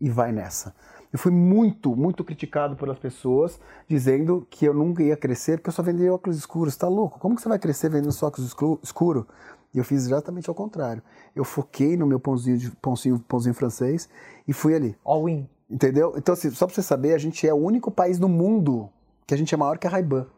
E 0.00 0.08
vai 0.08 0.30
nessa. 0.30 0.72
Eu 1.12 1.18
fui 1.18 1.32
muito, 1.32 1.96
muito 1.96 2.22
criticado 2.22 2.76
pelas 2.76 2.98
pessoas, 3.00 3.60
dizendo 3.88 4.46
que 4.48 4.64
eu 4.64 4.72
nunca 4.72 5.02
ia 5.02 5.16
crescer 5.16 5.58
porque 5.58 5.68
eu 5.68 5.72
só 5.72 5.82
vendia 5.82 6.14
óculos 6.14 6.38
escuros. 6.38 6.76
Tá 6.76 6.86
louco? 6.86 7.18
Como 7.18 7.34
que 7.34 7.42
você 7.42 7.48
vai 7.48 7.58
crescer 7.58 7.88
vendendo 7.88 8.12
só 8.12 8.28
óculos 8.28 8.54
escuro? 8.84 9.26
E 9.74 9.78
eu 9.78 9.84
fiz 9.84 10.06
exatamente 10.06 10.48
ao 10.48 10.54
contrário. 10.54 11.02
Eu 11.34 11.44
foquei 11.44 11.96
no 11.96 12.06
meu 12.06 12.20
pãozinho, 12.20 12.58
de, 12.58 12.70
pãozinho, 12.70 13.18
pãozinho 13.18 13.54
francês 13.54 14.08
e 14.46 14.52
fui 14.52 14.76
ali. 14.76 14.96
All 15.04 15.28
in. 15.28 15.48
Entendeu? 15.68 16.14
Então, 16.16 16.34
assim, 16.34 16.50
só 16.50 16.66
pra 16.66 16.74
você 16.74 16.82
saber, 16.82 17.14
a 17.14 17.18
gente 17.18 17.48
é 17.48 17.52
o 17.52 17.56
único 17.56 17.90
país 17.90 18.20
no 18.20 18.28
mundo 18.28 18.88
que 19.26 19.34
a 19.34 19.36
gente 19.36 19.52
é 19.52 19.58
maior 19.58 19.76
que 19.76 19.88
a 19.88 19.90
Ray-Ban. 19.90 20.28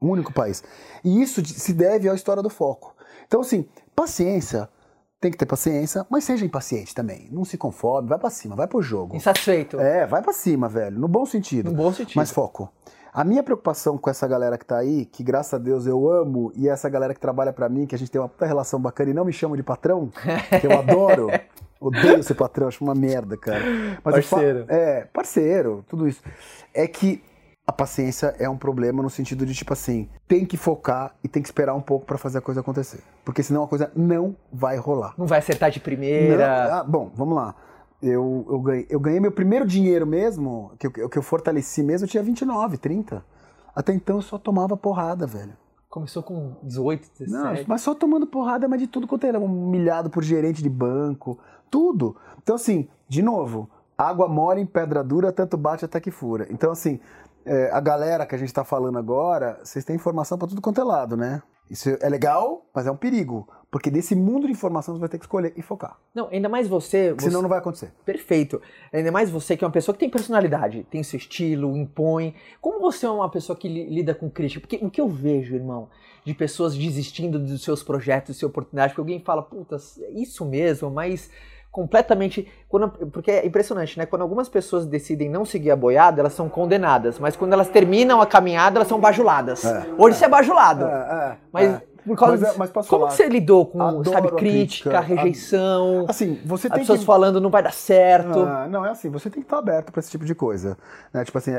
O 0.00 0.08
único 0.08 0.32
país. 0.32 0.62
E 1.04 1.20
isso 1.22 1.44
se 1.44 1.72
deve 1.72 2.08
à 2.08 2.14
história 2.14 2.42
do 2.42 2.50
foco. 2.50 2.94
Então, 3.26 3.42
assim, 3.42 3.66
paciência 3.94 4.68
tem 5.20 5.30
que 5.30 5.36
ter 5.36 5.44
paciência, 5.44 6.06
mas 6.08 6.24
seja 6.24 6.46
impaciente 6.46 6.94
também. 6.94 7.28
Não 7.30 7.44
se 7.44 7.58
conforme, 7.58 8.08
vai 8.08 8.18
para 8.18 8.30
cima, 8.30 8.56
vai 8.56 8.66
pro 8.66 8.80
jogo. 8.80 9.14
Insatisfeito. 9.14 9.78
É, 9.78 10.06
vai 10.06 10.22
para 10.22 10.32
cima, 10.32 10.66
velho, 10.68 10.98
no 10.98 11.06
bom 11.06 11.26
sentido. 11.26 11.70
No 11.70 11.76
bom 11.76 11.92
sentido. 11.92 12.16
Mas 12.16 12.30
foco. 12.30 12.72
A 13.12 13.22
minha 13.24 13.42
preocupação 13.42 13.98
com 13.98 14.08
essa 14.08 14.26
galera 14.26 14.56
que 14.56 14.64
tá 14.64 14.78
aí, 14.78 15.04
que 15.04 15.22
graças 15.22 15.52
a 15.52 15.58
Deus 15.58 15.84
eu 15.84 16.08
amo, 16.08 16.52
e 16.54 16.68
essa 16.68 16.88
galera 16.88 17.12
que 17.12 17.20
trabalha 17.20 17.52
para 17.52 17.68
mim, 17.68 17.84
que 17.84 17.94
a 17.94 17.98
gente 17.98 18.10
tem 18.10 18.20
uma 18.20 18.28
puta 18.28 18.46
relação 18.46 18.80
bacana 18.80 19.10
e 19.10 19.14
não 19.14 19.24
me 19.24 19.32
chama 19.32 19.56
de 19.56 19.62
patrão, 19.62 20.10
que 20.60 20.66
eu 20.66 20.78
adoro. 20.78 21.28
Odeio 21.80 22.22
ser 22.22 22.34
patrão, 22.34 22.68
acho 22.68 22.84
uma 22.84 22.94
merda, 22.94 23.38
cara. 23.38 23.64
Mas 24.04 24.28
parceiro. 24.28 24.64
É, 24.68 25.06
parceiro, 25.12 25.84
tudo 25.88 26.06
isso. 26.06 26.22
É 26.74 26.86
que 26.86 27.22
a 27.70 27.72
paciência 27.72 28.34
é 28.36 28.48
um 28.48 28.56
problema 28.56 29.00
no 29.00 29.08
sentido 29.08 29.46
de 29.46 29.54
tipo 29.54 29.72
assim, 29.72 30.08
tem 30.26 30.44
que 30.44 30.56
focar 30.56 31.14
e 31.22 31.28
tem 31.28 31.40
que 31.40 31.46
esperar 31.46 31.72
um 31.72 31.80
pouco 31.80 32.04
para 32.04 32.18
fazer 32.18 32.38
a 32.38 32.40
coisa 32.40 32.60
acontecer, 32.60 33.00
porque 33.24 33.44
senão 33.44 33.62
a 33.62 33.68
coisa 33.68 33.92
não 33.94 34.34
vai 34.52 34.76
rolar. 34.76 35.14
Não 35.16 35.24
vai 35.24 35.38
acertar 35.38 35.70
de 35.70 35.78
primeira. 35.78 36.80
Ah, 36.80 36.82
bom, 36.82 37.12
vamos 37.14 37.36
lá. 37.36 37.54
Eu, 38.02 38.44
eu, 38.50 38.58
ganhei, 38.58 38.86
eu 38.90 38.98
ganhei 38.98 39.20
meu 39.20 39.30
primeiro 39.30 39.64
dinheiro 39.64 40.04
mesmo, 40.04 40.72
que 40.80 40.86
eu, 40.88 41.08
que 41.08 41.16
eu 41.16 41.22
fortaleci 41.22 41.80
mesmo, 41.80 42.06
eu 42.06 42.10
tinha 42.10 42.24
29, 42.24 42.76
30. 42.76 43.24
Até 43.72 43.94
então 43.94 44.16
eu 44.16 44.22
só 44.22 44.36
tomava 44.36 44.76
porrada, 44.76 45.24
velho. 45.24 45.52
Começou 45.88 46.24
com 46.24 46.56
18, 46.64 47.08
17. 47.20 47.30
Não, 47.30 47.64
mas 47.68 47.82
só 47.82 47.94
tomando 47.94 48.26
porrada, 48.26 48.66
mas 48.66 48.80
de 48.80 48.88
tudo 48.88 49.06
quanto 49.06 49.26
era. 49.26 49.38
Humilhado 49.38 50.10
por 50.10 50.24
gerente 50.24 50.60
de 50.60 50.68
banco, 50.68 51.38
tudo. 51.70 52.16
Então, 52.42 52.56
assim, 52.56 52.88
de 53.08 53.22
novo, 53.22 53.70
água 53.96 54.26
mole 54.26 54.60
em 54.60 54.66
pedra 54.66 55.04
dura, 55.04 55.30
tanto 55.30 55.56
bate 55.56 55.84
até 55.84 56.00
que 56.00 56.10
fura. 56.10 56.48
Então, 56.50 56.72
assim, 56.72 56.98
é, 57.44 57.70
a 57.72 57.80
galera 57.80 58.26
que 58.26 58.34
a 58.34 58.38
gente 58.38 58.48
está 58.48 58.64
falando 58.64 58.98
agora, 58.98 59.58
vocês 59.62 59.84
têm 59.84 59.96
informação 59.96 60.38
para 60.38 60.48
tudo 60.48 60.60
quanto 60.60 60.80
é 60.80 60.84
lado, 60.84 61.16
né? 61.16 61.42
Isso 61.70 61.88
é 62.00 62.08
legal, 62.08 62.66
mas 62.74 62.86
é 62.86 62.90
um 62.90 62.96
perigo. 62.96 63.48
Porque 63.70 63.88
desse 63.88 64.16
mundo 64.16 64.46
de 64.46 64.52
informação 64.52 64.94
você 64.94 64.98
vai 64.98 65.08
ter 65.08 65.18
que 65.18 65.24
escolher 65.24 65.52
e 65.56 65.62
focar. 65.62 65.96
Não, 66.12 66.28
ainda 66.28 66.48
mais 66.48 66.66
você. 66.66 67.12
você... 67.12 67.26
Senão 67.26 67.40
não 67.40 67.48
vai 67.48 67.60
acontecer. 67.60 67.92
Perfeito. 68.04 68.60
Ainda 68.92 69.12
mais 69.12 69.30
você 69.30 69.56
que 69.56 69.62
é 69.62 69.66
uma 69.66 69.72
pessoa 69.72 69.94
que 69.94 70.00
tem 70.00 70.10
personalidade, 70.10 70.84
tem 70.90 71.04
seu 71.04 71.16
estilo, 71.16 71.76
impõe. 71.76 72.34
Como 72.60 72.80
você 72.80 73.06
é 73.06 73.10
uma 73.10 73.30
pessoa 73.30 73.56
que 73.56 73.68
lida 73.68 74.12
com 74.12 74.28
crítica? 74.28 74.60
Porque 74.60 74.84
o 74.84 74.90
que 74.90 75.00
eu 75.00 75.08
vejo, 75.08 75.54
irmão, 75.54 75.88
de 76.24 76.34
pessoas 76.34 76.76
desistindo 76.76 77.38
dos 77.38 77.62
seus 77.62 77.84
projetos, 77.84 78.34
de 78.34 78.40
sua 78.40 78.48
oportunidade, 78.48 78.92
porque 78.92 79.00
alguém 79.00 79.20
fala, 79.20 79.40
puta, 79.42 79.76
é 79.76 80.10
isso 80.10 80.44
mesmo, 80.44 80.90
mas 80.90 81.30
completamente. 81.70 82.48
Quando, 82.68 82.88
porque 82.88 83.30
é 83.30 83.46
impressionante, 83.46 83.98
né? 83.98 84.06
Quando 84.06 84.22
algumas 84.22 84.48
pessoas 84.48 84.86
decidem 84.86 85.28
não 85.28 85.44
seguir 85.44 85.70
a 85.70 85.76
boiada, 85.76 86.20
elas 86.20 86.32
são 86.32 86.48
condenadas. 86.48 87.18
Mas 87.18 87.36
quando 87.36 87.52
elas 87.52 87.68
terminam 87.68 88.20
a 88.20 88.26
caminhada, 88.26 88.78
elas 88.78 88.88
são 88.88 89.00
bajuladas. 89.00 89.64
É, 89.64 89.86
Hoje 89.96 90.16
é, 90.16 90.18
você 90.18 90.24
é 90.24 90.28
bajulado. 90.28 90.84
É, 90.84 90.88
é 90.88 91.36
mas. 91.52 91.70
É. 91.70 91.90
Por 92.02 92.16
causa 92.16 92.46
mas, 92.46 92.54
é, 92.54 92.58
mas 92.58 92.70
como 92.70 92.84
falar, 92.84 93.10
você 93.10 93.28
lidou 93.28 93.66
com, 93.66 94.02
sabe, 94.04 94.28
crítica, 94.28 94.36
crítica, 94.38 94.98
a 94.98 95.00
rejeição? 95.00 96.06
Assim, 96.08 96.40
você 96.46 96.66
tem 96.66 96.76
as 96.76 96.80
pessoas 96.80 97.00
que... 97.00 97.04
falando 97.06 97.42
não 97.42 97.50
vai 97.50 97.62
dar 97.62 97.74
certo. 97.74 98.40
Ah, 98.40 98.66
não, 98.66 98.86
é 98.86 98.90
assim, 98.90 99.10
você 99.10 99.28
tem 99.28 99.42
que 99.42 99.46
estar 99.46 99.58
aberto 99.58 99.92
para 99.92 100.00
esse 100.00 100.10
tipo 100.10 100.24
de 100.24 100.34
coisa. 100.34 100.78
Né? 101.12 101.22
Tipo 101.26 101.36
assim, 101.36 101.52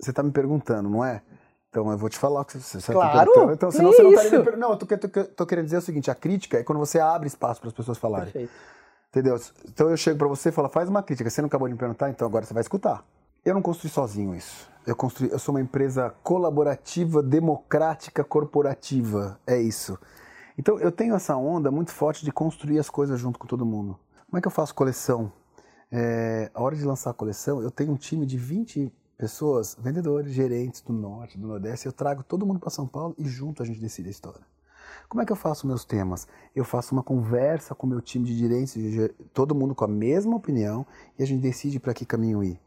você 0.00 0.10
está 0.10 0.22
me 0.22 0.30
perguntando, 0.30 0.88
não 0.88 1.04
é? 1.04 1.20
Então 1.74 1.90
eu 1.90 1.98
vou 1.98 2.08
te 2.08 2.16
falar 2.16 2.44
que 2.44 2.56
você 2.56 2.80
sabe 2.80 2.96
Claro! 3.00 3.30
Então, 3.32 3.52
então 3.52 3.70
senão 3.72 3.92
você 3.92 4.02
não 4.04 4.12
estaria 4.12 4.52
me 4.52 4.56
Não, 4.56 4.70
eu 4.70 4.76
tô, 4.76 4.86
tô, 4.86 5.24
tô, 5.24 5.44
querendo 5.44 5.64
dizer 5.64 5.78
o 5.78 5.82
seguinte: 5.82 6.08
a 6.08 6.14
crítica 6.14 6.56
é 6.58 6.62
quando 6.62 6.78
você 6.78 7.00
abre 7.00 7.26
espaço 7.26 7.60
para 7.60 7.68
as 7.68 7.74
pessoas 7.74 7.98
falarem. 7.98 8.30
Perfeito. 8.30 8.52
Entendeu? 9.14 9.40
Então 9.68 9.88
eu 9.88 9.96
chego 9.96 10.18
para 10.18 10.26
você 10.26 10.48
e 10.48 10.52
falo, 10.52 10.68
faz 10.68 10.88
uma 10.88 11.00
crítica. 11.00 11.30
Você 11.30 11.40
não 11.40 11.46
acabou 11.46 11.68
de 11.68 11.74
me 11.74 11.78
perguntar, 11.78 12.10
então 12.10 12.26
agora 12.26 12.44
você 12.44 12.52
vai 12.52 12.62
escutar. 12.62 13.06
Eu 13.44 13.54
não 13.54 13.62
construí 13.62 13.88
sozinho 13.88 14.34
isso. 14.34 14.68
Eu 14.84 14.96
construí, 14.96 15.30
eu 15.30 15.38
sou 15.38 15.54
uma 15.54 15.60
empresa 15.60 16.12
colaborativa, 16.24 17.22
democrática, 17.22 18.24
corporativa. 18.24 19.38
É 19.46 19.56
isso. 19.56 19.96
Então 20.58 20.80
eu 20.80 20.90
tenho 20.90 21.14
essa 21.14 21.36
onda 21.36 21.70
muito 21.70 21.92
forte 21.92 22.24
de 22.24 22.32
construir 22.32 22.80
as 22.80 22.90
coisas 22.90 23.20
junto 23.20 23.38
com 23.38 23.46
todo 23.46 23.64
mundo. 23.64 23.96
Como 24.26 24.36
é 24.36 24.40
que 24.40 24.48
eu 24.48 24.52
faço 24.52 24.74
coleção? 24.74 25.30
É, 25.92 26.50
a 26.52 26.60
hora 26.60 26.74
de 26.74 26.84
lançar 26.84 27.10
a 27.10 27.14
coleção, 27.14 27.62
eu 27.62 27.70
tenho 27.70 27.92
um 27.92 27.96
time 27.96 28.26
de 28.26 28.36
20 28.36 28.92
pessoas, 29.16 29.76
vendedores, 29.78 30.32
gerentes 30.32 30.80
do 30.80 30.92
norte, 30.92 31.38
do 31.38 31.46
nordeste. 31.46 31.86
Eu 31.86 31.92
trago 31.92 32.24
todo 32.24 32.44
mundo 32.44 32.58
para 32.58 32.68
São 32.68 32.84
Paulo 32.84 33.14
e 33.16 33.28
junto 33.28 33.62
a 33.62 33.66
gente 33.66 33.78
decide 33.78 34.08
a 34.08 34.10
história. 34.10 34.53
Como 35.14 35.22
é 35.22 35.24
que 35.24 35.30
eu 35.30 35.36
faço 35.36 35.64
meus 35.64 35.84
temas? 35.84 36.26
Eu 36.56 36.64
faço 36.64 36.92
uma 36.92 37.00
conversa 37.04 37.72
com 37.72 37.86
meu 37.86 38.00
time 38.00 38.24
de 38.26 38.36
direitos, 38.36 38.74
todo 39.32 39.54
mundo 39.54 39.72
com 39.72 39.84
a 39.84 39.86
mesma 39.86 40.34
opinião, 40.34 40.84
e 41.16 41.22
a 41.22 41.26
gente 41.26 41.40
decide 41.40 41.78
para 41.78 41.94
que 41.94 42.04
caminho 42.04 42.42
ir. 42.42 42.58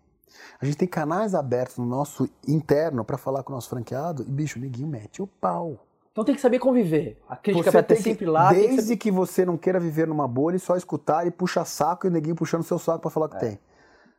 A 0.62 0.64
gente 0.64 0.78
tem 0.78 0.88
canais 0.88 1.36
abertos 1.36 1.78
no 1.78 1.86
nosso 1.86 2.30
interno 2.48 3.04
para 3.04 3.18
falar 3.18 3.44
com 3.44 3.52
o 3.52 3.56
nosso 3.56 3.68
franqueado 3.68 4.24
e, 4.24 4.32
bicho, 4.32 4.58
o 4.58 4.62
neguinho 4.62 4.88
mete 4.88 5.22
o 5.22 5.28
pau. 5.28 5.78
Então 6.14 6.24
tem 6.24 6.34
que 6.34 6.40
saber 6.40 6.58
conviver. 6.60 7.22
A 7.28 7.36
crítica 7.36 7.70
vai 7.70 7.84
que- 7.84 7.96
sempre 7.98 8.26
lá. 8.26 8.48
que 8.48 8.62
Desde 8.62 8.82
saber- 8.84 8.96
que, 8.96 9.12
você 9.12 9.46
não 9.46 9.58
queira 9.58 9.78
viver 9.78 10.08
numa 10.08 10.26
bolha 10.26 10.56
e 10.56 10.60
só 10.60 10.78
escutar 10.78 11.28
e 11.28 11.32
puxa 11.32 11.66
saco 11.66 12.08
e 12.08 12.10
o 12.10 12.12
neguinho 12.14 12.34
puxando 12.38 12.64
seu 12.64 12.80
saco 12.80 13.00
pra 13.02 13.12
falar 13.12 13.26
o 13.26 13.30
que 13.30 13.36
É. 13.36 13.40
tem. 13.40 13.60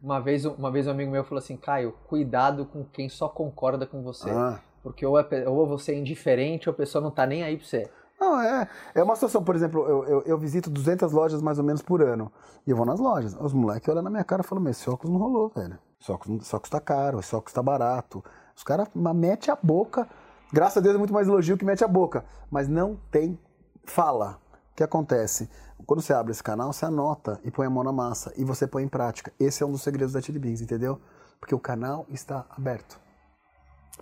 Uma 0.03 0.21
vez, 0.21 0.45
uma 0.45 0.71
vez 0.71 0.87
um 0.87 0.91
amigo 0.91 1.11
meu 1.11 1.25
falou 1.25 1.39
assim, 1.39 1.57
Caio, 1.57 1.95
cuidado 2.07 2.67
com 2.67 2.85
quem 2.85 3.09
só 3.09 3.27
concorda 3.27 3.87
com 3.87 4.03
você. 4.03 4.29
Ah. 4.29 4.61
Porque 4.83 5.05
ou, 5.05 5.19
é 5.19 5.49
ou 5.49 5.67
você 5.67 5.93
é 5.93 5.99
indiferente 5.99 6.69
ou 6.69 6.75
a 6.75 6.77
pessoa 6.77 7.03
não 7.03 7.11
tá 7.11 7.27
nem 7.27 7.43
aí 7.43 7.57
pra 7.57 7.67
você. 7.67 7.89
Não, 8.21 8.41
é. 8.41 8.69
É 8.95 9.03
uma 9.03 9.15
situação, 9.15 9.43
por 9.45 9.55
exemplo, 9.55 9.87
eu, 9.87 10.05
eu, 10.05 10.23
eu 10.23 10.39
visito 10.39 10.69
200 10.69 11.13
lojas 11.13 11.41
mais 11.41 11.59
ou 11.59 11.65
menos 11.65 11.81
por 11.81 12.03
ano. 12.03 12.33
E 12.67 12.71
eu 12.71 12.77
vou 12.77 12.85
nas 12.85 12.99
lojas. 12.99 13.37
Os 13.39 13.53
moleques 13.53 13.89
olham 13.89 14.03
na 14.03 14.11
minha 14.11 14.25
cara 14.25 14.43
e 14.43 14.45
falam: 14.45 14.63
Meu, 14.63 14.73
esse 14.73 14.89
óculos 14.91 15.13
não 15.13 15.21
rolou, 15.21 15.53
velho. 15.55 15.79
Esse 16.01 16.11
óculos, 16.11 16.43
esse 16.43 16.55
óculos 16.55 16.71
tá 16.71 16.81
caro, 16.81 17.21
esse 17.21 17.35
óculos 17.35 17.53
tá 17.53 17.63
barato. 17.63 18.25
Os 18.57 18.65
caras 18.65 18.89
metem 18.95 19.53
a 19.53 19.59
boca. 19.61 20.09
Graças 20.53 20.79
a 20.79 20.81
Deus 20.81 20.95
é 20.95 20.99
muito 20.99 21.13
mais 21.13 21.29
elogio 21.29 21.57
que 21.57 21.65
mete 21.65 21.85
a 21.85 21.89
boca. 21.89 22.25
Mas 22.51 22.69
não 22.69 22.99
tem 23.11 23.39
fala. 23.85 24.41
O 24.73 24.77
que 24.77 24.83
acontece? 24.83 25.49
Quando 25.87 26.03
você 26.03 26.13
abre 26.13 26.33
esse 26.33 26.43
canal, 26.43 26.73
você 26.73 26.85
anota 26.85 27.41
e 27.45 27.51
põe 27.51 27.67
a 27.67 27.71
mão 27.71 27.85
na 27.85 27.93
massa. 27.93 28.33
E 28.37 28.45
você 28.45 28.67
põe 28.67 28.83
em 28.83 28.89
prática. 28.89 29.33
Esse 29.39 29.63
é 29.63 29.67
um 29.67 29.73
dos 29.73 29.83
segredos 29.83 30.13
da 30.13 30.21
Chili 30.21 30.39
Beans, 30.39 30.61
entendeu? 30.61 31.01
Porque 31.41 31.55
o 31.55 31.59
canal 31.59 32.05
está 32.09 32.45
aberto. 32.51 33.08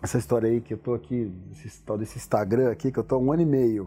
Essa 0.02 0.18
história 0.18 0.48
aí 0.48 0.60
que 0.60 0.74
eu 0.74 0.78
tô 0.78 0.92
aqui, 0.94 1.32
esse 1.64 1.82
tal 1.82 1.96
desse 1.96 2.18
Instagram 2.18 2.70
aqui, 2.70 2.92
que 2.92 2.98
eu 2.98 3.02
tô 3.04 3.14
há 3.14 3.18
um 3.18 3.32
ano 3.32 3.42
e 3.42 3.46
meio. 3.46 3.86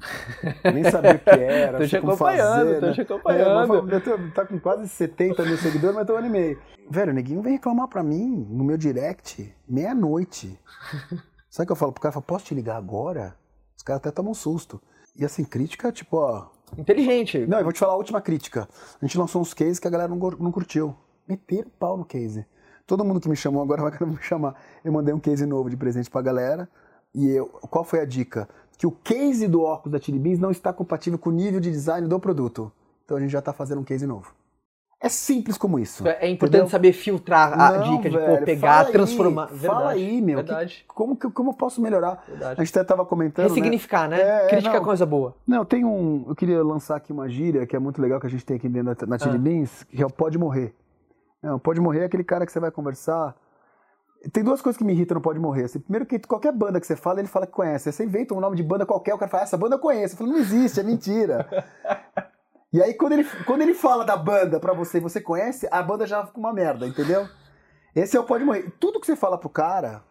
Nem 0.74 0.84
sabia 0.90 1.16
o 1.16 1.20
que 1.20 1.30
era. 1.40 1.78
Tô 1.78 1.88
te 1.88 1.98
acompanhando, 1.98 2.56
fazer, 2.66 2.80
tô 2.80 2.86
né? 2.88 2.94
te 2.94 3.02
acompanhando. 3.02 3.92
É, 3.92 3.96
eu 3.96 4.02
tô- 4.02 4.18
tá 4.34 4.46
com 4.46 4.60
quase 4.60 4.90
70 4.90 5.44
mil 5.46 5.58
seguidores, 5.58 5.96
mas 5.96 6.08
tô 6.08 6.14
um 6.14 6.18
ano 6.18 6.28
e 6.28 6.30
meio. 6.32 6.60
Velho, 6.90 7.12
o 7.12 7.16
neguinho 7.16 7.42
vem 7.42 7.54
reclamar 7.54 7.88
pra 7.88 8.02
mim 8.02 8.46
no 8.50 8.64
meu 8.64 8.76
direct, 8.76 9.54
meia-noite. 9.68 10.60
Sabe 11.50 11.64
o 11.64 11.68
que 11.68 11.72
eu 11.72 11.76
falo 11.76 11.92
pro 11.92 12.02
cara? 12.02 12.10
Eu 12.10 12.14
falo, 12.14 12.26
posso 12.26 12.46
te 12.46 12.56
ligar 12.56 12.76
agora? 12.78 13.36
Os 13.78 13.84
caras 13.84 14.00
até 14.00 14.12
tomam 14.12 14.32
um 14.32 14.36
susto. 14.36 14.82
E 15.16 15.24
assim, 15.24 15.44
crítica, 15.44 15.92
tipo, 15.92 16.18
ó, 16.18 16.48
Inteligente. 16.78 17.46
não, 17.48 17.58
eu 17.60 17.64
vou 17.64 17.74
te 17.74 17.80
falar 17.80 17.94
a 17.94 17.98
última 17.98 18.20
crítica. 18.22 18.68
A 19.02 19.06
gente 19.06 19.18
lançou 19.18 19.42
uns 19.42 19.54
cases 19.54 19.80
que 19.80 19.88
a 19.88 19.92
galera 19.92 20.10
não, 20.14 20.18
não 20.40 20.52
curtiu. 20.52 20.96
Meteram 21.28 21.70
pau 21.80 21.96
no 21.98 22.06
case. 22.06 22.46
Todo 22.90 23.06
mundo 23.06 23.20
que 23.20 23.30
me 23.30 23.36
chamou 23.36 23.62
agora 23.62 23.84
vai 23.84 23.92
querer 23.92 24.08
me 24.10 24.18
chamar. 24.20 24.56
Eu 24.84 24.92
mandei 24.92 25.14
um 25.14 25.20
case 25.20 25.46
novo 25.46 25.70
de 25.70 25.78
presente 25.78 26.10
pra 26.10 26.24
galera. 26.24 26.68
E 27.14 27.30
eu, 27.30 27.46
qual 27.46 27.84
foi 27.84 28.00
a 28.00 28.06
dica? 28.06 28.50
Que 28.80 28.88
o 28.88 28.92
case 28.92 29.48
do 29.48 29.62
óculos 29.62 29.92
da 29.92 30.04
Chili 30.04 30.18
Beans 30.18 30.40
não 30.40 30.50
está 30.50 30.74
compatível 30.74 31.20
com 31.20 31.30
o 31.30 31.34
nível 31.34 31.60
de 31.60 31.70
design 31.70 32.08
do 32.08 32.20
produto. 32.20 32.72
Então 33.06 33.16
a 33.16 33.20
gente 33.20 33.30
já 33.30 33.44
tá 33.44 33.54
fazendo 33.54 33.80
um 33.82 33.84
case 33.84 34.08
novo. 34.08 34.34
É 35.00 35.08
simples 35.08 35.56
como 35.56 35.78
isso. 35.78 36.06
É 36.08 36.28
importante 36.28 36.48
entendeu? 36.62 36.68
saber 36.68 36.92
filtrar 36.94 37.54
a 37.54 37.72
Não, 37.78 37.98
dica 37.98 38.10
de 38.10 38.18
pô, 38.18 38.38
pegar, 38.44 38.70
fala 38.78 38.88
aí, 38.88 38.92
transformar. 38.92 39.48
Fala 39.50 39.56
Verdade, 39.94 40.00
aí, 40.02 40.22
meu. 40.22 40.38
que- 40.40 40.44
Verdade. 40.48 40.86
como, 40.88 41.16
que, 41.16 41.30
como 41.30 41.50
eu 41.52 41.54
posso 41.54 41.80
melhorar? 41.82 42.24
verdade. 42.28 42.60
A 42.60 42.64
gente 42.64 42.76
até 42.78 42.84
tava 42.84 43.06
comentando. 43.06 43.44
né? 43.46 43.50
Ressignificar, 43.50 44.10
né? 44.10 44.20
É, 44.20 44.46
é, 44.46 44.48
Crítica 44.50 44.76
é 44.76 44.80
não. 44.80 44.84
coisa 44.86 45.06
boa. 45.06 45.36
Não, 45.48 45.64
tem 45.64 45.86
um. 45.86 46.26
Eu 46.28 46.36
queria 46.36 46.62
lançar 46.64 46.96
aqui 46.98 47.14
uma 47.14 47.30
gíria 47.30 47.66
que 47.68 47.76
é 47.76 47.80
muito 47.80 48.02
legal 48.02 48.20
que 48.20 48.26
a 48.26 48.30
gente 48.30 48.44
tem 48.44 48.58
aqui 48.58 48.68
dentro 48.68 48.94
da, 48.96 49.06
na 49.06 49.20
Chili 49.20 49.36
Ah. 49.36 49.38
Beans, 49.38 49.84
que 49.84 50.02
é 50.02 50.06
o 50.06 50.10
pode 50.10 50.38
morrer. 50.40 50.74
Não, 51.42 51.58
pode 51.58 51.80
morrer 51.80 52.02
é 52.02 52.06
aquele 52.06 52.24
cara 52.24 52.46
que 52.46 52.52
você 52.52 52.60
vai 52.60 52.72
conversar. 52.72 53.36
Tem 54.34 54.44
duas 54.44 54.62
coisas 54.62 54.78
que 54.78 54.84
me 54.84 54.92
irritam 54.92 55.16
no 55.16 55.22
Pode 55.22 55.40
Morrer. 55.40 55.64
Assim, 55.64 55.80
primeiro 55.80 56.06
que 56.06 56.20
qualquer 56.20 56.52
banda 56.52 56.80
que 56.80 56.86
você 56.86 56.96
fala, 56.96 57.20
ele 57.20 57.28
fala 57.28 57.48
que 57.48 57.54
conhece. 57.54 57.92
Você 57.92 58.04
inventa 58.04 58.34
um 58.34 58.42
nome 58.42 58.58
de 58.58 58.64
banda 58.64 58.86
qualquer, 58.86 59.14
o 59.14 59.18
cara 59.18 59.32
fala, 59.32 59.44
essa 59.44 59.58
banda 59.58 59.76
eu 59.76 59.80
conheço. 59.80 60.14
Eu 60.14 60.18
falo, 60.18 60.32
não 60.32 60.38
existe, 60.38 60.80
é 60.80 60.84
mentira. 60.84 61.48
e 62.74 62.84
aí, 62.84 62.94
quando 62.94 63.14
ele, 63.14 63.24
quando 63.46 63.62
ele 63.62 63.74
fala 63.74 64.04
da 64.04 64.18
banda 64.18 64.60
pra 64.60 64.74
você 64.74 64.98
e 64.98 65.02
você 65.02 65.22
conhece, 65.22 65.68
a 65.72 65.82
banda 65.82 66.06
já 66.06 66.26
fica 66.26 66.38
uma 66.38 66.52
merda, 66.52 66.86
entendeu? 66.86 67.30
Esse 67.96 68.18
é 68.18 68.20
o 68.20 68.26
Pode 68.26 68.44
Morrer. 68.44 68.70
Tudo 68.78 69.00
que 69.00 69.06
você 69.06 69.16
fala 69.16 69.38
pro 69.38 69.50
cara, 69.50 70.04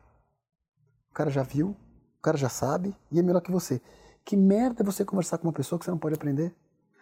o 1.11 1.15
cara 1.15 1.29
já 1.29 1.43
viu, 1.43 1.77
o 2.19 2.23
cara 2.23 2.39
já 2.39 2.49
sabe 2.49 2.97
e 3.13 3.21
é 3.21 3.23
melhor 3.23 3.43
que 3.43 3.53
você. 3.53 3.83
Que 4.25 4.37
merda 4.39 4.83
é 4.83 4.85
você 4.85 5.05
conversar 5.05 5.37
com 5.37 5.47
uma 5.47 5.53
pessoa 5.53 5.79
que 5.79 5.85
você 5.85 5.91
não 5.91 5.99
pode 5.99 6.15
aprender? 6.15 6.55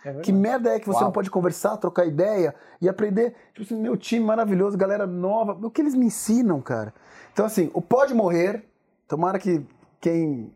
É. 0.08 0.20
Que 0.20 0.32
merda 0.32 0.70
é 0.74 0.78
que 0.78 0.86
você 0.86 0.98
Uau. 0.98 1.04
não 1.06 1.12
pode 1.12 1.30
conversar, 1.30 1.76
trocar 1.78 2.06
ideia 2.06 2.54
e 2.80 2.88
aprender? 2.88 3.34
Tipo 3.52 3.62
assim, 3.62 3.80
meu 3.82 3.96
time 3.96 4.24
maravilhoso, 4.24 4.76
galera 4.78 5.06
nova. 5.06 5.52
O 5.60 5.70
que 5.70 5.80
eles 5.82 5.94
me 5.94 6.06
ensinam, 6.06 6.60
cara? 6.60 6.94
Então, 7.32 7.44
assim, 7.44 7.70
o 7.74 7.82
Pode 7.82 8.14
Morrer, 8.14 8.64
tomara 9.08 9.38
que 9.38 9.66
quem, 10.00 10.52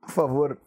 por 0.00 0.10
favor, 0.10 0.58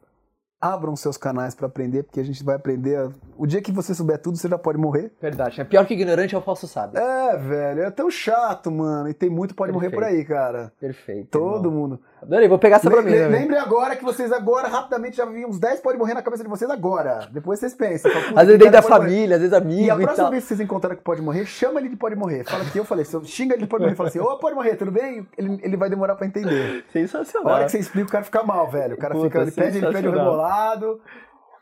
abram 0.61 0.93
seus 0.93 1.15
canais 1.15 1.55
pra 1.55 1.67
aprender, 1.67 2.03
porque 2.03 2.19
a 2.19 2.23
gente 2.23 2.43
vai 2.43 2.55
aprender. 2.55 2.97
a- 2.97 3.09
O 3.37 3.47
dia 3.47 3.61
que 3.61 3.71
você 3.71 3.95
souber 3.95 4.17
tudo, 4.21 4.37
você 4.37 4.49
já 4.49 4.57
pode 4.57 4.77
morrer. 4.77 5.13
Verdade. 5.21 5.61
É 5.61 5.63
pior 5.63 5.85
que 5.85 5.93
ignorante 5.93 6.35
é 6.35 6.37
o 6.37 6.41
falso 6.41 6.67
sábio. 6.67 6.99
É, 6.99 7.37
velho, 7.37 7.83
é 7.83 7.89
tão 7.89 8.11
chato, 8.11 8.69
mano. 8.69 9.07
E 9.09 9.13
tem 9.13 9.29
muito 9.29 9.55
Pode 9.55 9.71
Morrer 9.71 9.89
por 9.89 10.03
aí, 10.03 10.25
cara. 10.25 10.73
Perfeito. 10.77 11.29
Todo 11.29 11.69
irmão. 11.69 11.81
mundo. 11.81 11.99
Adorei, 12.21 12.47
vou 12.49 12.59
pegar 12.59 12.75
essa 12.77 12.89
pra 12.91 13.01
mim. 13.01 13.11
também. 13.11 13.29
lembre 13.41 13.57
agora 13.57 13.95
que 13.95 14.03
vocês 14.03 14.31
agora, 14.31 14.67
rapidamente, 14.67 15.17
já 15.17 15.25
viram 15.25 15.49
uns 15.49 15.59
10 15.59 15.79
pode 15.79 15.97
morrer 15.97 16.13
na 16.13 16.21
cabeça 16.21 16.43
de 16.43 16.49
vocês 16.49 16.69
agora. 16.69 17.27
Depois 17.31 17.59
vocês 17.59 17.73
pensam. 17.73 18.11
Fala, 18.11 18.25
"Puta, 18.25 18.41
Às 18.41 18.47
vezes 18.47 18.61
que 18.61 18.65
dentro 18.65 18.73
da 18.73 18.81
cara 18.81 18.83
pode 18.89 19.01
morrer." 19.03 19.15
família, 19.15 19.35
às 19.37 19.41
vezes 19.41 19.57
amigo 19.57 19.81
E 19.81 19.89
a 19.89 19.93
e, 19.95 19.97
próxima 19.97 20.15
tal. 20.15 20.31
vez 20.31 20.43
que 20.43 20.47
vocês 20.49 20.59
encontrarem 20.59 20.97
que 20.97 21.03
pode 21.03 21.21
morrer, 21.21 21.45
chama 21.45 21.79
ele 21.79 21.89
de 21.89 21.95
pode 21.95 22.15
morrer. 22.15 22.43
Fala 22.43 22.65
que 22.65 22.77
eu 22.77 22.83
falei, 22.85 23.05
se 23.05 23.15
eu 23.15 23.23
xinga 23.23 23.55
ele 23.55 23.63
de 23.63 23.67
pode 23.69 23.83
morrer, 23.83 23.95
fala 23.95 24.09
assim, 24.09 24.19
ô 24.19 24.37
pode 24.37 24.55
morrer, 24.55 24.75
tudo 24.75 24.91
bem? 24.91 25.25
Ele, 25.37 25.59
ele 25.63 25.77
vai 25.77 25.89
demorar 25.89 26.15
pra 26.15 26.27
entender. 26.27 26.83
A 26.87 26.91
Sensacional. 26.91 27.53
hora 27.53 27.65
que 27.65 27.71
você 27.71 27.79
explica, 27.79 28.09
o 28.09 28.11
cara 28.11 28.23
fica 28.23 28.43
mal, 28.43 28.69
velho. 28.69 28.95
O 28.95 28.99
cara 28.99 29.13
Puta, 29.15 29.25
fica, 29.27 29.41
ele 29.41 29.51
pede, 29.51 29.77
ele 29.77 29.85
pede 29.87 29.87
o 29.87 29.93
sensacional. 30.11 30.25
rebolado. 30.31 31.01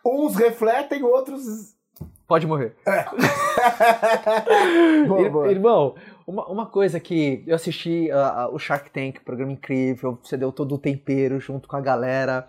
Uns 0.05 0.35
refletem, 0.35 1.03
outros. 1.03 1.75
Pode 2.27 2.45
morrer. 2.47 2.75
Boa, 5.07 5.21
Ir- 5.21 5.29
boa. 5.29 5.51
Irmão, 5.51 5.95
uma, 6.27 6.45
uma 6.47 6.65
coisa 6.65 6.99
que 6.99 7.41
eu 7.47 7.55
assisti 7.55 8.11
ah, 8.11 8.49
o 8.51 8.59
Shark 8.59 8.91
Tank, 8.91 9.21
programa 9.21 9.53
incrível, 9.53 10.19
você 10.21 10.35
deu 10.35 10.51
todo 10.51 10.75
o 10.75 10.77
tempero 10.77 11.39
junto 11.39 11.69
com 11.69 11.77
a 11.77 11.81
galera. 11.81 12.45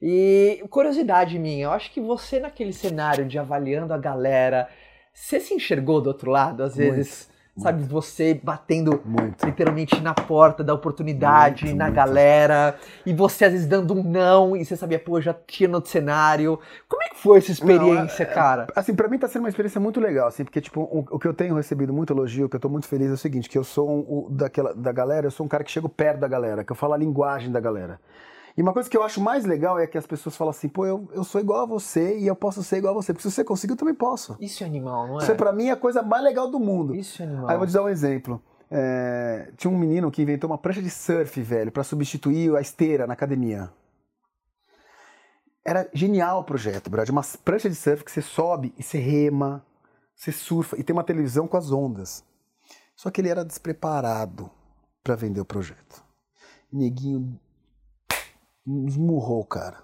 E 0.00 0.62
curiosidade 0.68 1.38
minha, 1.38 1.64
eu 1.64 1.70
acho 1.70 1.90
que 1.90 2.00
você 2.00 2.38
naquele 2.38 2.72
cenário 2.72 3.24
de 3.24 3.38
avaliando 3.38 3.94
a 3.94 3.98
galera, 3.98 4.68
você 5.14 5.40
se 5.40 5.54
enxergou 5.54 6.00
do 6.00 6.08
outro 6.08 6.30
lado, 6.30 6.62
às 6.62 6.76
vezes, 6.76 7.30
sabe, 7.56 7.82
você 7.84 8.34
batendo 8.34 9.00
Muito. 9.04 9.44
literalmente 9.44 10.00
na 10.00 10.14
porta 10.14 10.64
da 10.64 10.72
oportunidade, 10.72 11.64
Muito, 11.66 11.76
na 11.76 11.84
muito. 11.86 11.96
galera, 11.96 12.76
e 13.04 13.12
você 13.12 13.44
às 13.44 13.52
vezes 13.52 13.66
dando 13.66 13.94
um 13.94 14.02
não, 14.02 14.56
e 14.56 14.64
você 14.64 14.76
sabia, 14.76 14.98
pô, 14.98 15.20
já 15.20 15.34
tinha 15.46 15.68
no 15.68 15.76
outro 15.76 15.90
cenário. 15.90 16.58
Como 16.88 17.02
é 17.02 17.08
que 17.10 17.18
foi 17.18 17.38
essa 17.38 17.52
experiência, 17.52 18.24
Não, 18.24 18.32
é- 18.32 18.34
cara? 18.34 18.66
Assim, 18.74 18.94
pra 18.94 19.06
mim 19.08 19.18
tá 19.18 19.28
sendo 19.28 19.42
uma 19.42 19.48
experiência 19.48 19.80
muito 19.80 20.00
legal, 20.00 20.28
assim, 20.28 20.44
porque, 20.44 20.60
tipo, 20.60 20.80
o, 20.80 21.04
o 21.10 21.18
que 21.18 21.28
eu 21.28 21.34
tenho 21.34 21.54
recebido 21.54 21.92
muito 21.92 22.12
elogio, 22.12 22.48
que 22.48 22.56
eu 22.56 22.60
tô 22.60 22.68
muito 22.68 22.86
feliz 22.86 23.10
é 23.10 23.14
o 23.14 23.16
seguinte, 23.18 23.48
que 23.48 23.58
eu 23.58 23.64
sou 23.64 23.88
um, 23.88 24.00
o- 24.00 24.28
daquela, 24.30 24.74
da 24.74 24.90
galera, 24.92 25.26
eu 25.26 25.30
sou 25.30 25.44
um 25.44 25.48
cara 25.48 25.62
que 25.62 25.70
chego 25.70 25.88
perto 25.88 26.20
da 26.20 26.28
galera, 26.28 26.64
que 26.64 26.72
eu 26.72 26.76
falo 26.76 26.94
a 26.94 26.96
linguagem 26.96 27.52
da 27.52 27.60
galera. 27.60 28.00
E 28.56 28.62
uma 28.62 28.72
coisa 28.72 28.88
que 28.88 28.96
eu 28.96 29.02
acho 29.02 29.20
mais 29.20 29.44
legal 29.44 29.78
é 29.78 29.86
que 29.86 29.96
as 29.96 30.06
pessoas 30.06 30.36
falam 30.36 30.50
assim, 30.50 30.68
pô, 30.68 30.84
eu, 30.84 31.08
eu 31.12 31.24
sou 31.24 31.40
igual 31.40 31.62
a 31.62 31.66
você 31.66 32.18
e 32.18 32.26
eu 32.26 32.36
posso 32.36 32.62
ser 32.62 32.76
igual 32.78 32.92
a 32.92 33.02
você, 33.02 33.12
porque 33.12 33.28
se 33.28 33.34
você 33.34 33.42
conseguir, 33.42 33.72
eu 33.72 33.76
também 33.78 33.94
posso. 33.94 34.36
Isso 34.40 34.62
é 34.62 34.66
animal, 34.66 35.06
não 35.06 35.20
é? 35.20 35.22
Isso 35.22 35.32
é 35.32 35.34
pra 35.34 35.52
mim 35.52 35.70
a 35.70 35.76
coisa 35.76 36.02
mais 36.02 36.22
legal 36.22 36.50
do 36.50 36.60
mundo. 36.60 36.94
Isso 36.94 37.22
é 37.22 37.26
animal. 37.26 37.48
Aí 37.48 37.54
eu 37.54 37.58
vou 37.58 37.66
te 37.66 37.72
dar 37.72 37.82
um 37.82 37.88
exemplo. 37.88 38.42
É, 38.70 39.52
tinha 39.56 39.70
um 39.70 39.78
menino 39.78 40.10
que 40.10 40.22
inventou 40.22 40.50
uma 40.50 40.58
prancha 40.58 40.82
de 40.82 40.90
surf, 40.90 41.40
velho, 41.42 41.72
pra 41.72 41.84
substituir 41.84 42.54
a 42.56 42.60
esteira 42.60 43.06
na 43.06 43.14
academia. 43.14 43.70
Era 45.64 45.88
genial 45.94 46.40
o 46.40 46.44
projeto, 46.44 46.90
brother. 46.90 47.12
Uma 47.12 47.22
prancha 47.44 47.70
de 47.70 47.76
surf 47.76 48.04
que 48.04 48.10
você 48.10 48.22
sobe 48.22 48.74
e 48.76 48.82
você 48.82 48.98
rema, 48.98 49.64
você 50.14 50.32
surfa 50.32 50.78
e 50.78 50.82
tem 50.82 50.94
uma 50.94 51.04
televisão 51.04 51.46
com 51.46 51.56
as 51.56 51.70
ondas. 51.70 52.24
Só 52.96 53.10
que 53.10 53.20
ele 53.20 53.28
era 53.28 53.44
despreparado 53.44 54.50
pra 55.02 55.16
vender 55.16 55.40
o 55.40 55.44
projeto. 55.44 56.02
Neguinho 56.72 57.38
esmurrou 58.66 59.44
cara. 59.44 59.82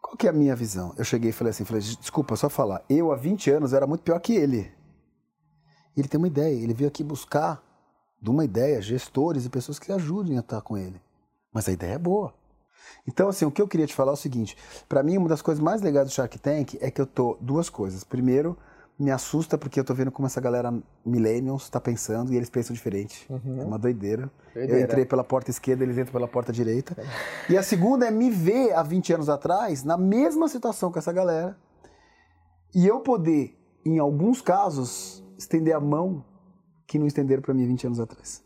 Qual 0.00 0.16
que 0.16 0.26
é 0.26 0.30
a 0.30 0.32
minha 0.32 0.54
visão? 0.56 0.94
Eu 0.98 1.04
cheguei 1.04 1.30
e 1.30 1.32
falei 1.32 1.50
assim, 1.52 1.64
falei, 1.64 1.82
desculpa, 1.82 2.36
só 2.36 2.48
falar. 2.48 2.84
Eu, 2.88 3.12
há 3.12 3.16
20 3.16 3.50
anos, 3.50 3.72
era 3.72 3.86
muito 3.86 4.02
pior 4.02 4.18
que 4.18 4.34
ele. 4.34 4.72
Ele 5.96 6.08
tem 6.08 6.18
uma 6.18 6.26
ideia, 6.26 6.54
ele 6.54 6.74
veio 6.74 6.88
aqui 6.88 7.04
buscar 7.04 7.62
de 8.20 8.30
uma 8.30 8.44
ideia 8.44 8.80
gestores 8.80 9.44
e 9.44 9.50
pessoas 9.50 9.78
que 9.78 9.92
ajudem 9.92 10.36
a 10.36 10.40
estar 10.40 10.60
com 10.60 10.76
ele. 10.76 11.00
Mas 11.52 11.68
a 11.68 11.72
ideia 11.72 11.94
é 11.94 11.98
boa. 11.98 12.34
Então, 13.06 13.28
assim, 13.28 13.44
o 13.44 13.50
que 13.50 13.60
eu 13.60 13.68
queria 13.68 13.86
te 13.86 13.94
falar 13.94 14.12
é 14.12 14.14
o 14.14 14.16
seguinte: 14.16 14.56
para 14.88 15.02
mim, 15.02 15.16
uma 15.16 15.28
das 15.28 15.42
coisas 15.42 15.62
mais 15.62 15.82
legais 15.82 16.08
do 16.08 16.12
Shark 16.12 16.38
Tank 16.38 16.76
é 16.80 16.90
que 16.90 17.00
eu 17.00 17.06
tô 17.06 17.36
duas 17.40 17.68
coisas. 17.68 18.04
Primeiro, 18.04 18.56
me 19.02 19.10
assusta 19.10 19.58
porque 19.58 19.80
eu 19.80 19.84
tô 19.84 19.92
vendo 19.92 20.12
como 20.12 20.26
essa 20.26 20.40
galera 20.40 20.72
millennials 21.04 21.68
tá 21.68 21.80
pensando 21.80 22.32
e 22.32 22.36
eles 22.36 22.48
pensam 22.48 22.72
diferente. 22.72 23.26
É 23.30 23.64
uma 23.64 23.78
doideira. 23.78 24.30
Doideira. 24.54 24.80
Eu 24.80 24.84
entrei 24.84 25.04
pela 25.04 25.24
porta 25.24 25.50
esquerda, 25.50 25.82
eles 25.82 25.98
entram 25.98 26.12
pela 26.12 26.28
porta 26.28 26.52
direita. 26.52 26.96
E 27.50 27.56
a 27.56 27.62
segunda 27.62 28.06
é 28.06 28.10
me 28.10 28.30
ver 28.30 28.72
há 28.72 28.82
20 28.82 29.14
anos 29.14 29.28
atrás 29.28 29.82
na 29.82 29.96
mesma 29.96 30.48
situação 30.48 30.92
que 30.92 30.98
essa 30.98 31.12
galera 31.12 31.56
e 32.74 32.86
eu 32.86 33.00
poder, 33.00 33.58
em 33.84 33.98
alguns 33.98 34.40
casos, 34.40 35.22
estender 35.36 35.74
a 35.74 35.80
mão 35.80 36.24
que 36.86 36.98
não 36.98 37.06
estenderam 37.06 37.42
pra 37.42 37.52
mim 37.52 37.66
20 37.66 37.88
anos 37.88 38.00
atrás. 38.00 38.42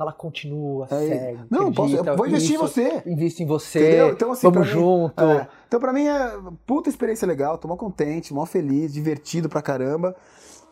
Fala, 0.00 0.12
continua, 0.14 0.86
É, 0.90 0.96
segue. 0.96 1.40
não, 1.50 1.70
posso- 1.70 1.94
eu 1.94 2.00
acredita, 2.00 2.16
vou 2.16 2.26
investir 2.26 2.54
em 2.54 2.58
você. 2.58 3.02
Invisto 3.06 3.42
em 3.42 3.46
você. 3.46 3.78
Entendeu? 3.80 4.08
Então, 4.12 4.32
assim, 4.32 4.50
vamos 4.50 4.66
pra 4.66 4.74
mim- 4.74 4.82
junto. 4.82 5.22
É. 5.22 5.48
Então, 5.68 5.78
pra 5.78 5.92
mim 5.92 6.06
é 6.06 6.38
puta 6.66 6.88
experiência 6.88 7.28
legal, 7.28 7.58
tô 7.58 7.68
mó 7.68 7.76
contente, 7.76 8.32
mó 8.32 8.46
feliz, 8.46 8.94
divertido 8.94 9.46
pra 9.46 9.60
caramba. 9.60 10.16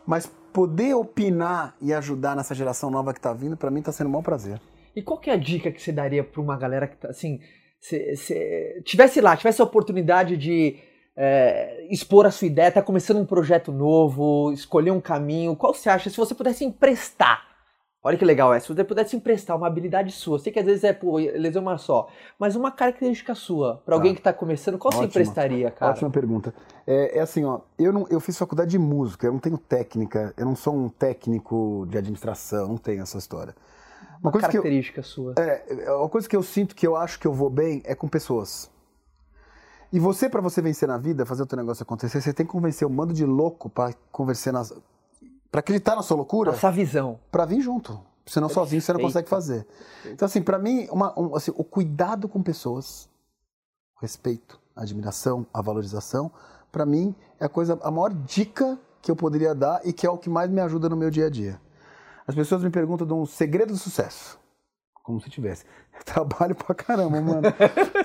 Mas 0.07 0.27
poder 0.51 0.95
opinar 0.95 1.77
e 1.79 1.93
ajudar 1.93 2.35
nessa 2.35 2.55
geração 2.55 2.91
nova 2.91 3.13
que 3.13 3.21
tá 3.21 3.35
vindo, 3.35 3.55
pra 3.55 3.71
mim 3.71 3.83
tá 3.83 3.93
sendo 3.93 4.07
um 4.07 4.13
maior 4.13 4.23
prazer. 4.23 4.59
E 4.97 5.03
qual 5.03 5.21
que 5.21 5.29
é 5.29 5.35
a 5.35 5.37
dica 5.37 5.71
que 5.71 5.83
você 5.83 5.93
daria 5.93 6.25
pra 6.25 6.41
uma 6.41 6.57
galera 6.57 6.87
que 6.89 6.97
tá 6.97 7.09
assim, 7.09 7.39
se, 7.79 8.17
se 8.17 8.83
tivesse 8.83 9.21
lá, 9.21 9.37
tivesse 9.37 9.61
a 9.61 9.65
oportunidade 9.67 10.39
de 10.39 10.77
é, 11.15 11.87
expor 11.91 12.25
a 12.25 12.31
sua 12.31 12.47
ideia, 12.47 12.73
tá 12.73 12.81
começando 12.81 13.19
um 13.19 13.27
projeto 13.27 13.73
novo, 13.73 14.51
escolher 14.53 14.91
um 14.91 15.01
caminho, 15.03 15.55
qual 15.55 15.75
você 15.75 15.91
acha? 15.91 16.09
Se 16.09 16.17
você 16.17 16.35
pudesse 16.35 16.65
emprestar, 16.65 17.43
olha 18.09 18.17
que 18.17 18.25
legal 18.25 18.55
é, 18.55 18.59
se 18.59 18.69
você 18.69 18.83
pudesse 18.83 19.15
emprestar 19.15 19.57
uma 19.57 19.67
habilidade 19.67 20.13
sua, 20.13 20.39
sei 20.39 20.51
que 20.51 20.59
às 20.59 20.65
vezes 20.65 20.83
é, 20.83 20.95
pô, 20.95 21.19
lesão 21.19 21.61
uma 21.61 21.77
só, 21.77 22.09
mas 22.39 22.57
uma 22.57 22.71
característica 22.71 23.35
sua, 23.35 23.83
para 23.85 23.95
alguém 23.95 24.13
tá. 24.13 24.17
que 24.17 24.23
tá 24.23 24.33
começando, 24.33 24.79
qual 24.79 24.93
você 24.93 25.05
emprestaria, 25.05 25.71
cara? 25.71 25.93
Ótima 25.93 26.11
pergunta. 26.11 26.55
É, 26.87 27.19
é, 27.19 27.21
assim, 27.21 27.45
ó, 27.45 27.61
eu, 27.79 27.93
não, 27.93 28.07
eu 28.09 28.19
fiz 28.19 28.39
faculdade 28.39 28.71
de 28.71 28.79
música, 28.79 29.27
eu 29.27 29.33
não 29.33 29.39
tenho 29.39 29.59
técnica, 29.59 30.33
eu 30.39 30.47
não 30.47 30.57
sou 30.57 30.75
um 30.75 30.89
técnico 30.89 31.87
de 31.91 31.99
administração, 31.99 32.69
não 32.69 32.79
tenho 32.79 33.03
essa 33.03 33.19
história. 33.19 33.55
Uma, 34.23 34.31
uma 34.31 34.41
característica 34.41 35.01
eu, 35.01 35.05
sua. 35.05 35.35
É, 35.37 35.65
é, 35.69 35.93
uma 35.93 36.09
coisa 36.09 36.27
que 36.27 36.35
eu 36.35 36.43
sinto 36.43 36.75
que 36.75 36.87
eu 36.87 36.97
acho 36.97 37.21
que 37.21 37.27
eu 37.27 37.33
vou 37.33 37.51
bem 37.51 37.83
é 37.85 37.95
com 37.95 38.09
pessoas. 38.09 38.71
E 39.93 39.99
você, 39.99 40.29
para 40.29 40.41
você 40.41 40.61
vencer 40.61 40.89
na 40.89 40.99
vida, 40.99 41.25
fazer 41.25 41.43
o 41.43 41.47
teu 41.47 41.57
negócio 41.57 41.83
acontecer, 41.83 42.21
você 42.21 42.33
tem 42.33 42.45
que 42.45 42.53
convencer 42.53 42.87
um 42.87 42.91
bando 42.91 43.13
de 43.13 43.25
louco 43.25 43.69
para 43.69 43.95
convencer 44.11 44.53
nas. 44.53 44.73
Para 45.51 45.61
acreditar 45.61 45.97
na 45.97 46.03
sua 46.03 46.17
loucura. 46.17 46.53
Essa 46.53 46.71
visão. 46.71 47.19
Para 47.31 47.45
vir 47.45 47.61
junto. 47.61 48.01
Senão 48.27 48.49
Perfeito. 48.49 48.67
sozinho 48.67 48.83
você 48.83 48.93
não 48.93 49.01
consegue 49.01 49.29
fazer. 49.29 49.67
Então, 50.05 50.27
assim, 50.27 50.43
para 50.43 50.59
mim, 50.59 50.87
uma, 50.91 51.19
um, 51.19 51.35
assim, 51.35 51.53
o 51.57 51.65
cuidado 51.65 52.29
com 52.29 52.43
pessoas, 52.43 53.09
o 53.97 54.01
respeito, 54.01 54.61
a 54.77 54.83
admiração, 54.83 55.47
a 55.53 55.63
valorização, 55.63 56.31
para 56.71 56.85
mim 56.85 57.15
é 57.41 57.47
a 57.47 57.49
coisa, 57.49 57.79
a 57.83 57.91
maior 57.91 58.13
dica 58.13 58.79
que 59.01 59.11
eu 59.11 59.17
poderia 59.17 59.55
dar 59.55 59.81
e 59.87 59.93
que 59.93 60.07
é 60.07 60.11
o 60.11 60.19
que 60.19 60.29
mais 60.29 60.51
me 60.51 60.61
ajuda 60.61 60.89
no 60.91 60.97
meu 60.97 61.11
dia 61.11 61.27
a 61.27 61.31
dia. 61.31 61.59
As 62.27 62.35
pessoas 62.35 62.63
me 62.63 62.69
perguntam 62.69 63.07
de 63.07 63.15
um 63.15 63.25
segredo 63.25 63.73
do 63.73 63.79
sucesso 63.79 64.39
como 65.09 65.23
se 65.23 65.31
tivesse. 65.31 65.65
trabalho 66.05 66.55
pra 66.55 66.75
caramba, 66.75 67.19
mano. 67.19 67.43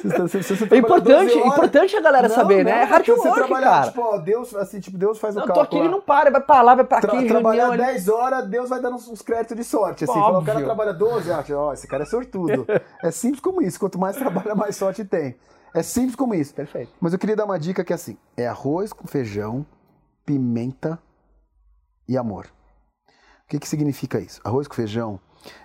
Você, 0.02 0.42
você, 0.42 0.56
você 0.56 0.76
é 0.76 0.78
importante, 0.78 1.38
importante 1.38 1.98
a 1.98 2.02
galera 2.02 2.30
não, 2.30 2.36
saber, 2.36 2.64
não, 2.64 2.72
né? 2.72 2.82
É 2.82 2.84
hard 2.86 3.10
work, 3.10 3.22
você 3.22 3.48
cara. 3.50 3.88
Tipo, 3.88 4.02
ó, 4.02 4.18
Deus, 4.18 4.56
assim, 4.56 4.80
tipo, 4.80 4.98
Deus 4.98 5.20
faz 5.20 5.36
o 5.36 5.40
não, 5.40 5.48
cálculo. 5.48 5.68
Tô 5.68 5.76
aqui, 5.76 5.84
ele 5.84 5.90
não 5.90 6.02
para, 6.02 6.32
vai 6.32 6.40
pra 6.40 6.62
lá, 6.62 6.76
vai 6.76 6.86
pra 6.86 7.00
aqui, 7.00 7.08
Tra 7.08 7.28
Trabalhar 7.28 7.68
reunião, 7.68 7.86
10 7.88 8.08
horas, 8.08 8.48
Deus 8.48 8.70
vai 8.70 8.82
dando 8.82 8.96
uns 8.96 9.22
créditos 9.22 9.58
de 9.58 9.66
sorte, 9.66 10.06
assim. 10.06 10.14
Fala, 10.14 10.40
o 10.40 10.46
cara 10.46 10.64
trabalha 10.64 10.94
12, 10.94 11.30
acha, 11.30 11.58
ó, 11.58 11.74
esse 11.74 11.86
cara 11.86 12.04
é 12.04 12.06
sortudo. 12.06 12.66
é 13.04 13.12
simples 13.12 13.42
como 13.42 13.62
isso, 13.62 13.78
quanto 13.78 14.00
mais 14.00 14.16
trabalha, 14.16 14.56
mais 14.56 14.78
sorte 14.78 15.04
tem. 15.04 15.36
É 15.74 15.84
simples 15.84 16.16
como 16.16 16.34
isso. 16.34 16.54
Perfeito. 16.54 16.94
Mas 17.02 17.12
eu 17.12 17.20
queria 17.20 17.36
dar 17.36 17.44
uma 17.44 17.60
dica 17.60 17.84
que 17.84 17.92
é 17.92 17.96
assim, 17.96 18.18
é 18.38 18.48
arroz 18.48 18.94
com 18.94 19.06
feijão, 19.08 19.66
pimenta 20.26 20.98
e 22.08 22.18
amor. 22.18 22.46
O 23.46 23.50
que 23.50 23.60
que 23.60 23.68
significa 23.68 24.20
isso? 24.20 24.40
Arroz 24.44 24.70
com 24.70 24.74
feijão 24.74 25.20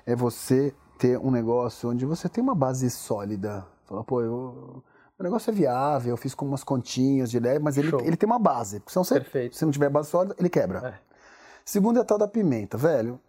é 0.04 0.16
você 0.16 0.74
ter 0.98 1.18
um 1.18 1.30
negócio 1.30 1.88
onde 1.88 2.04
você 2.04 2.28
tem 2.28 2.42
uma 2.42 2.54
base 2.54 2.90
sólida. 2.90 3.64
Fala, 3.84 4.02
pô, 4.04 4.20
eu, 4.20 4.82
o 5.18 5.22
negócio 5.22 5.50
é 5.50 5.54
viável, 5.54 6.10
eu 6.10 6.16
fiz 6.16 6.34
com 6.34 6.44
umas 6.44 6.64
continhas 6.64 7.30
de 7.30 7.36
ideia, 7.38 7.58
mas 7.60 7.78
ele, 7.78 7.90
ele 8.04 8.16
tem 8.16 8.26
uma 8.28 8.38
base. 8.38 8.80
Porque 8.80 8.92
senão 8.92 9.04
você, 9.04 9.14
Perfeito. 9.14 9.56
se 9.56 9.64
não 9.64 9.72
tiver 9.72 9.88
base 9.88 10.10
sólida, 10.10 10.34
ele 10.38 10.48
quebra. 10.48 10.88
É. 10.88 11.08
Segundo 11.64 11.98
é 11.98 12.02
a 12.02 12.04
tal 12.04 12.18
da 12.18 12.26
pimenta. 12.26 12.76
Velho, 12.76 13.20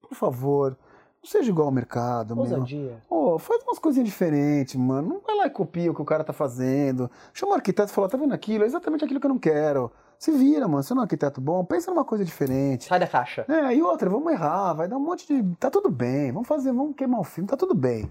por 0.00 0.14
favor, 0.14 0.76
não 1.22 1.30
seja 1.30 1.50
igual 1.50 1.66
ao 1.66 1.72
mercado. 1.72 2.38
Ousadia. 2.38 3.02
Faz 3.36 3.62
umas 3.64 3.80
coisinhas 3.80 4.08
diferentes, 4.08 4.76
mano. 4.76 5.08
Não 5.08 5.20
vai 5.20 5.34
lá 5.34 5.46
e 5.46 5.50
copia 5.50 5.90
o 5.90 5.94
que 5.94 6.00
o 6.00 6.04
cara 6.04 6.22
tá 6.22 6.32
fazendo. 6.32 7.10
Chama 7.34 7.52
o 7.52 7.54
arquiteto 7.56 7.90
e 7.90 7.94
fala, 7.94 8.08
tá 8.08 8.16
vendo 8.16 8.32
aquilo? 8.32 8.62
É 8.62 8.66
exatamente 8.68 9.04
aquilo 9.04 9.18
que 9.18 9.26
eu 9.26 9.30
não 9.30 9.38
quero. 9.38 9.90
Se 10.18 10.32
vira, 10.32 10.66
mano. 10.66 10.82
Você 10.82 10.94
não 10.94 11.00
é 11.00 11.02
um 11.02 11.04
arquiteto 11.04 11.40
bom, 11.40 11.64
pensa 11.64 11.90
numa 11.90 12.04
coisa 12.04 12.24
diferente. 12.24 12.84
Sai 12.84 12.98
da 12.98 13.06
caixa. 13.06 13.44
É, 13.48 13.74
e 13.74 13.82
outra, 13.82 14.08
vamos 14.08 14.32
errar, 14.32 14.72
vai 14.74 14.88
dar 14.88 14.96
um 14.96 15.00
monte 15.00 15.26
de. 15.26 15.56
Tá 15.56 15.70
tudo 15.70 15.90
bem, 15.90 16.32
vamos 16.32 16.48
fazer, 16.48 16.72
vamos 16.72 16.96
queimar 16.96 17.20
o 17.20 17.24
filme, 17.24 17.48
tá 17.48 17.56
tudo 17.56 17.74
bem. 17.74 18.10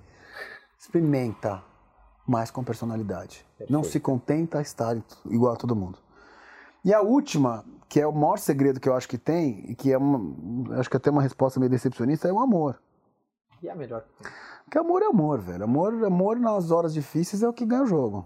Experimenta, 0.79 1.63
mais 2.25 2.51
com 2.51 2.63
personalidade. 2.63 3.45
Perfeito. 3.57 3.73
Não 3.73 3.83
se 3.83 3.99
contenta 3.99 4.59
a 4.59 4.61
estar 4.61 4.97
igual 5.25 5.53
a 5.53 5.57
todo 5.57 5.75
mundo. 5.75 5.99
E 6.85 6.93
a 6.93 7.01
última, 7.01 7.65
que 7.89 7.99
é 7.99 8.07
o 8.07 8.13
maior 8.13 8.37
segredo 8.37 8.79
que 8.79 8.87
eu 8.87 8.95
acho 8.95 9.09
que 9.09 9.17
tem, 9.17 9.65
e 9.69 9.75
que 9.75 9.91
é 9.91 9.97
uma. 9.97 10.79
Acho 10.79 10.89
que 10.89 10.95
até 10.95 11.09
uma 11.09 11.21
resposta 11.21 11.59
meio 11.59 11.69
decepcionista, 11.69 12.27
é 12.27 12.31
o 12.31 12.39
amor. 12.39 12.79
E 13.61 13.67
é 13.67 13.71
a 13.71 13.75
melhor. 13.75 14.03
Porque 14.63 14.77
amor 14.77 15.01
é 15.01 15.05
amor, 15.05 15.39
velho. 15.39 15.63
Amor, 15.63 16.05
amor 16.05 16.39
nas 16.39 16.71
horas 16.71 16.93
difíceis 16.93 17.41
é 17.43 17.47
o 17.47 17.53
que 17.53 17.65
ganha 17.65 17.83
o 17.83 17.87
jogo. 17.87 18.25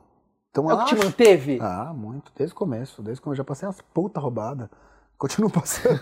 Então, 0.49 0.69
é 0.69 0.73
o 0.73 0.79
que 0.79 0.95
te 0.95 0.95
manteve? 0.95 1.59
Ah, 1.61 1.93
muito. 1.93 2.31
Desde 2.35 2.53
o 2.53 2.57
começo. 2.57 3.01
Desde 3.01 3.21
quando 3.21 3.33
eu 3.33 3.37
já 3.37 3.43
passei 3.43 3.67
umas 3.67 3.81
puta 3.93 4.19
roubada. 4.19 4.69
Continuo 5.17 5.49
passando. 5.51 5.99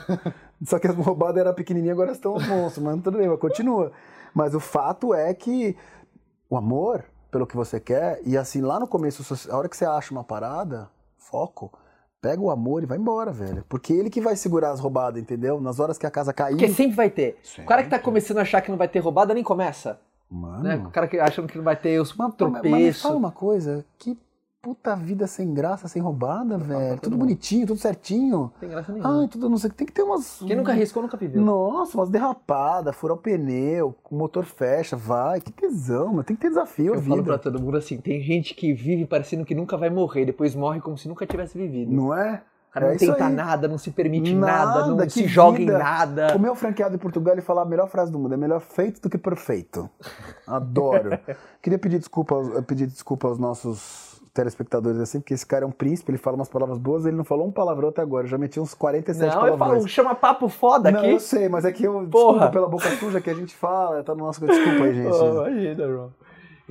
Só 0.63 0.79
que 0.79 0.87
as 0.87 0.95
roubadas 0.95 1.37
eram 1.37 1.53
pequenininhas, 1.53 1.93
agora 1.93 2.11
estão 2.11 2.35
os 2.35 2.47
monstros. 2.47 2.83
Mas 2.83 3.01
tudo 3.03 3.17
bem, 3.17 3.27
mas 3.27 3.39
continua. 3.39 3.91
Mas 4.33 4.55
o 4.55 4.59
fato 4.59 5.13
é 5.13 5.33
que 5.33 5.77
o 6.49 6.57
amor 6.57 7.03
pelo 7.31 7.45
que 7.45 7.55
você 7.55 7.79
quer, 7.79 8.19
e 8.25 8.37
assim, 8.37 8.61
lá 8.61 8.79
no 8.79 8.87
começo, 8.87 9.23
a 9.51 9.57
hora 9.57 9.69
que 9.69 9.77
você 9.77 9.85
acha 9.85 10.11
uma 10.11 10.23
parada, 10.23 10.89
foco, 11.17 11.71
pega 12.21 12.41
o 12.41 12.49
amor 12.49 12.83
e 12.83 12.85
vai 12.85 12.97
embora, 12.97 13.31
velho. 13.31 13.63
Porque 13.67 13.93
ele 13.93 14.09
que 14.09 14.21
vai 14.21 14.35
segurar 14.35 14.71
as 14.71 14.79
roubadas, 14.79 15.21
entendeu? 15.21 15.59
Nas 15.59 15.79
horas 15.79 15.97
que 15.97 16.05
a 16.05 16.11
casa 16.11 16.33
cair. 16.33 16.55
Porque 16.55 16.69
sempre 16.69 16.95
vai 16.95 17.09
ter. 17.09 17.37
Sempre. 17.43 17.63
O 17.63 17.67
cara 17.67 17.83
que 17.83 17.89
tá 17.89 17.99
começando 17.99 18.37
a 18.37 18.41
achar 18.41 18.61
que 18.61 18.71
não 18.71 18.77
vai 18.77 18.87
ter 18.87 18.99
roubada 18.99 19.33
nem 19.33 19.43
começa. 19.43 19.99
Mano. 20.29 20.63
Né? 20.63 20.77
O 20.77 20.91
cara 20.91 21.07
que 21.07 21.19
achando 21.19 21.47
que 21.47 21.57
não 21.57 21.63
vai 21.63 21.75
ter 21.75 21.99
os 21.99 22.11
tropeços. 22.11 22.51
Mas, 22.51 22.71
mas 22.71 22.81
me 22.81 22.93
fala 22.93 23.15
uma 23.15 23.31
coisa, 23.31 23.85
que 23.97 24.17
puta 24.61 24.95
vida 24.95 25.25
sem 25.25 25.53
graça, 25.53 25.87
sem 25.87 26.01
roubada, 26.01 26.57
velho. 26.57 26.99
Tudo 26.99 27.17
bonitinho, 27.17 27.65
tudo 27.65 27.79
certinho. 27.79 28.51
Tem 28.59 28.69
graça 28.69 28.91
nenhuma. 28.91 29.21
Ai, 29.21 29.27
tudo 29.27 29.49
não 29.49 29.57
sei. 29.57 29.69
Tem 29.69 29.87
que 29.87 29.93
ter 29.93 30.03
umas. 30.03 30.39
Quem 30.45 30.55
nunca 30.55 30.71
arriscou, 30.71 31.01
nunca 31.01 31.17
viveu. 31.17 31.41
Nossa, 31.41 31.97
umas 31.97 32.09
derrapadas, 32.09 32.95
furar 32.95 33.15
o 33.15 33.19
pneu, 33.19 33.95
o 34.09 34.15
motor 34.15 34.43
fecha, 34.45 34.95
vai. 34.95 35.39
Que 35.39 35.51
tesão, 35.51 36.07
mano. 36.07 36.23
Tem 36.23 36.35
que 36.35 36.41
ter 36.41 36.49
desafio, 36.49 36.93
Eu 36.93 36.99
vida. 36.99 37.09
falo 37.09 37.23
pra 37.23 37.37
todo 37.37 37.61
mundo 37.61 37.77
assim: 37.77 37.97
tem 37.97 38.21
gente 38.21 38.53
que 38.53 38.73
vive 38.73 39.05
parecendo 39.05 39.45
que 39.45 39.55
nunca 39.55 39.77
vai 39.77 39.89
morrer, 39.89 40.25
depois 40.25 40.55
morre 40.55 40.81
como 40.81 40.97
se 40.97 41.07
nunca 41.07 41.25
tivesse 41.25 41.57
vivido. 41.57 41.91
Não 41.91 42.13
é? 42.13 42.43
O 42.69 42.71
cara 42.71 42.85
é 42.85 42.91
não 42.91 42.97
tenta 42.97 43.25
aí. 43.25 43.33
nada, 43.33 43.67
não 43.67 43.79
se 43.79 43.89
permite 43.89 44.31
nada, 44.35 44.81
nada 44.81 44.95
não 44.95 45.09
se 45.09 45.21
vida. 45.21 45.27
joga 45.31 45.59
em 45.59 45.65
nada. 45.65 46.35
O 46.35 46.39
meu 46.39 46.53
franqueado 46.53 46.93
em 46.93 46.99
Portugal 46.99 47.33
ele 47.33 47.41
fala 47.41 47.63
a 47.63 47.65
melhor 47.65 47.87
frase 47.89 48.11
do 48.11 48.19
mundo: 48.19 48.33
é 48.33 48.37
melhor 48.37 48.59
feito 48.59 49.01
do 49.01 49.09
que 49.09 49.17
perfeito. 49.17 49.89
Adoro. 50.45 51.09
Queria 51.63 51.79
pedir 51.79 51.97
desculpa, 51.97 52.35
pedir 52.67 52.85
desculpa 52.85 53.27
aos 53.27 53.39
nossos 53.39 54.08
telespectadores 54.33 54.99
assim, 54.99 55.19
porque 55.19 55.33
esse 55.33 55.45
cara 55.45 55.65
é 55.65 55.67
um 55.67 55.71
príncipe, 55.71 56.11
ele 56.11 56.17
fala 56.17 56.35
umas 56.35 56.49
palavras 56.49 56.77
boas, 56.77 57.05
ele 57.05 57.15
não 57.15 57.23
falou 57.23 57.47
um 57.47 57.51
palavrão 57.51 57.89
até 57.89 58.01
agora, 58.01 58.25
eu 58.25 58.29
já 58.29 58.37
meti 58.37 58.59
uns 58.59 58.73
47 58.73 59.27
não, 59.27 59.41
palavrões. 59.41 59.59
Não, 59.59 59.67
eu 59.67 59.75
falo, 59.75 59.87
chama 59.87 60.15
papo 60.15 60.49
foda 60.49 60.91
não, 60.91 60.99
aqui. 60.99 61.07
Não, 61.07 61.13
eu 61.13 61.19
sei, 61.19 61.49
mas 61.49 61.65
é 61.65 61.71
que 61.71 61.83
eu, 61.83 61.93
Porra. 61.93 62.07
desculpa 62.09 62.49
pela 62.49 62.67
boca 62.67 62.89
suja 62.97 63.19
que 63.21 63.29
a 63.29 63.33
gente 63.33 63.55
fala, 63.55 64.03
tá 64.03 64.13
no 64.13 64.25
nosso, 64.25 64.45
desculpa 64.45 64.83
aí, 64.83 64.93
gente. 64.95 65.11
Oh, 65.13 65.47
imagina, 65.47 65.87
bro. 65.87 66.13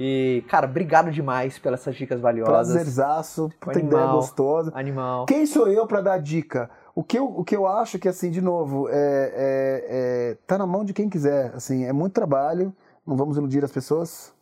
E, 0.00 0.44
cara, 0.48 0.66
obrigado 0.66 1.10
demais 1.10 1.58
pelas 1.58 1.80
essas 1.80 1.96
dicas 1.96 2.20
valiosas. 2.20 2.52
Prazerzaço, 2.52 3.50
puta 3.58 3.80
ideia 3.80 4.06
gostosa. 4.06 4.70
Animal. 4.72 5.26
Quem 5.26 5.44
sou 5.44 5.66
eu 5.66 5.88
para 5.88 6.00
dar 6.00 6.18
dica? 6.18 6.70
O 6.94 7.02
que, 7.02 7.18
eu, 7.18 7.26
o 7.26 7.44
que 7.44 7.56
eu 7.56 7.66
acho 7.66 7.98
que, 7.98 8.08
assim, 8.08 8.30
de 8.30 8.40
novo, 8.40 8.88
é, 8.88 8.92
é, 8.94 9.86
é, 9.88 10.36
tá 10.46 10.56
na 10.56 10.66
mão 10.66 10.84
de 10.84 10.92
quem 10.92 11.08
quiser. 11.08 11.52
Assim, 11.52 11.84
é 11.84 11.92
muito 11.92 12.12
trabalho, 12.12 12.72
não 13.04 13.16
vamos 13.16 13.36
iludir 13.36 13.64
as 13.64 13.72
pessoas. 13.72 14.32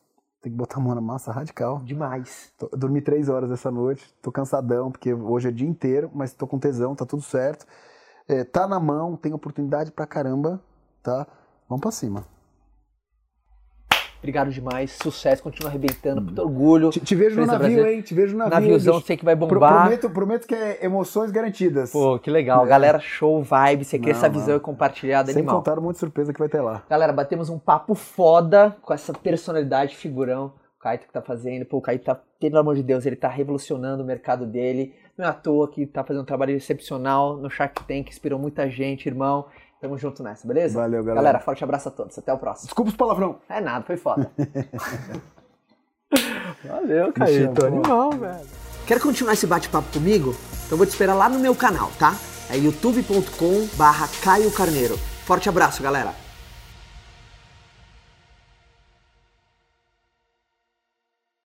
Tem 0.46 0.52
que 0.52 0.56
botar 0.56 0.76
a 0.76 0.80
mão 0.80 0.94
na 0.94 1.00
massa 1.00 1.32
radical. 1.32 1.80
Demais. 1.80 2.52
Tô, 2.56 2.68
dormi 2.68 3.00
três 3.00 3.28
horas 3.28 3.50
essa 3.50 3.68
noite, 3.68 4.14
tô 4.22 4.30
cansadão, 4.30 4.92
porque 4.92 5.12
hoje 5.12 5.48
é 5.48 5.50
dia 5.50 5.66
inteiro, 5.66 6.08
mas 6.14 6.32
tô 6.32 6.46
com 6.46 6.56
tesão, 6.56 6.94
tá 6.94 7.04
tudo 7.04 7.20
certo. 7.20 7.66
É, 8.28 8.44
tá 8.44 8.64
na 8.68 8.78
mão, 8.78 9.16
tem 9.16 9.34
oportunidade 9.34 9.90
pra 9.90 10.06
caramba, 10.06 10.62
tá? 11.02 11.26
Vamos 11.68 11.80
pra 11.80 11.90
cima. 11.90 12.24
Obrigado 14.26 14.50
demais, 14.50 14.90
sucesso, 14.90 15.40
continua 15.40 15.70
arrebentando, 15.70 16.20
muito 16.20 16.42
orgulho. 16.42 16.90
Te, 16.90 16.98
te 16.98 17.14
vejo 17.14 17.38
no 17.38 17.46
navio, 17.46 17.86
hein? 17.86 18.00
Te 18.02 18.12
vejo 18.12 18.32
no 18.32 18.38
navio. 18.40 18.54
Naviozão, 18.54 19.00
sei 19.00 19.16
que 19.16 19.24
vai 19.24 19.36
bombar. 19.36 19.82
Prometo, 19.82 20.10
prometo 20.10 20.48
que 20.48 20.54
é 20.54 20.84
emoções 20.84 21.30
garantidas. 21.30 21.92
Pô, 21.92 22.18
que 22.18 22.28
legal. 22.28 22.66
É. 22.66 22.68
Galera, 22.68 22.98
show, 22.98 23.40
vibe. 23.40 23.84
Você 23.84 24.00
quer 24.00 24.10
essa 24.10 24.28
visão 24.28 24.58
compartilhada, 24.58 25.30
Sem 25.30 25.42
animal. 25.42 25.58
contar 25.58 25.78
um 25.78 25.82
monte 25.82 25.94
de 25.94 26.00
surpresa 26.00 26.32
que 26.32 26.40
vai 26.40 26.48
ter 26.48 26.60
lá. 26.60 26.82
Galera, 26.90 27.12
batemos 27.12 27.48
um 27.48 27.56
papo 27.56 27.94
foda 27.94 28.76
com 28.82 28.92
essa 28.92 29.12
personalidade, 29.12 29.94
figurão. 29.94 30.54
O 30.76 30.82
Kaito 30.82 31.06
que 31.06 31.12
tá 31.12 31.22
fazendo. 31.22 31.64
Pô, 31.64 31.76
o 31.76 31.80
Kaito 31.80 32.04
tá, 32.04 32.20
pelo 32.40 32.58
amor 32.58 32.74
de 32.74 32.82
Deus, 32.82 33.06
ele 33.06 33.14
tá 33.14 33.28
revolucionando 33.28 34.02
o 34.02 34.06
mercado 34.06 34.44
dele. 34.44 34.92
Não 35.16 35.24
é 35.24 35.28
à 35.28 35.32
toa 35.32 35.70
que 35.70 35.86
tá 35.86 36.02
fazendo 36.02 36.22
um 36.22 36.26
trabalho 36.26 36.50
excepcional 36.50 37.36
no 37.36 37.48
Shark 37.48 37.84
Tank, 37.84 38.08
inspirou 38.08 38.40
muita 38.40 38.68
gente, 38.68 39.06
irmão. 39.08 39.46
Tamo 39.80 39.98
junto 39.98 40.22
nessa, 40.22 40.46
beleza? 40.46 40.80
Valeu, 40.80 41.02
galera. 41.02 41.16
Galera, 41.16 41.40
forte 41.40 41.62
abraço 41.62 41.88
a 41.88 41.92
todos. 41.92 42.18
Até 42.18 42.32
o 42.32 42.38
próximo. 42.38 42.66
Desculpa 42.66 42.90
os 42.90 42.96
palavrão. 42.96 43.36
É 43.48 43.60
nada, 43.60 43.84
foi 43.84 43.96
foda. 43.96 44.30
Valeu, 46.64 47.12
Caíto. 47.12 47.66
Animal, 47.66 48.12
velho. 48.12 48.46
Quer 48.86 49.00
continuar 49.00 49.34
esse 49.34 49.46
bate-papo 49.46 49.92
comigo? 49.92 50.34
Então 50.64 50.78
vou 50.78 50.86
te 50.86 50.90
esperar 50.90 51.14
lá 51.14 51.28
no 51.28 51.38
meu 51.38 51.54
canal, 51.54 51.90
tá? 51.98 52.14
É 52.48 52.56
youtube.com 52.56 53.68
barra 53.76 54.08
Caio 54.22 54.50
Carneiro. 54.52 54.96
Forte 55.24 55.48
abraço, 55.48 55.82
galera. 55.82 56.14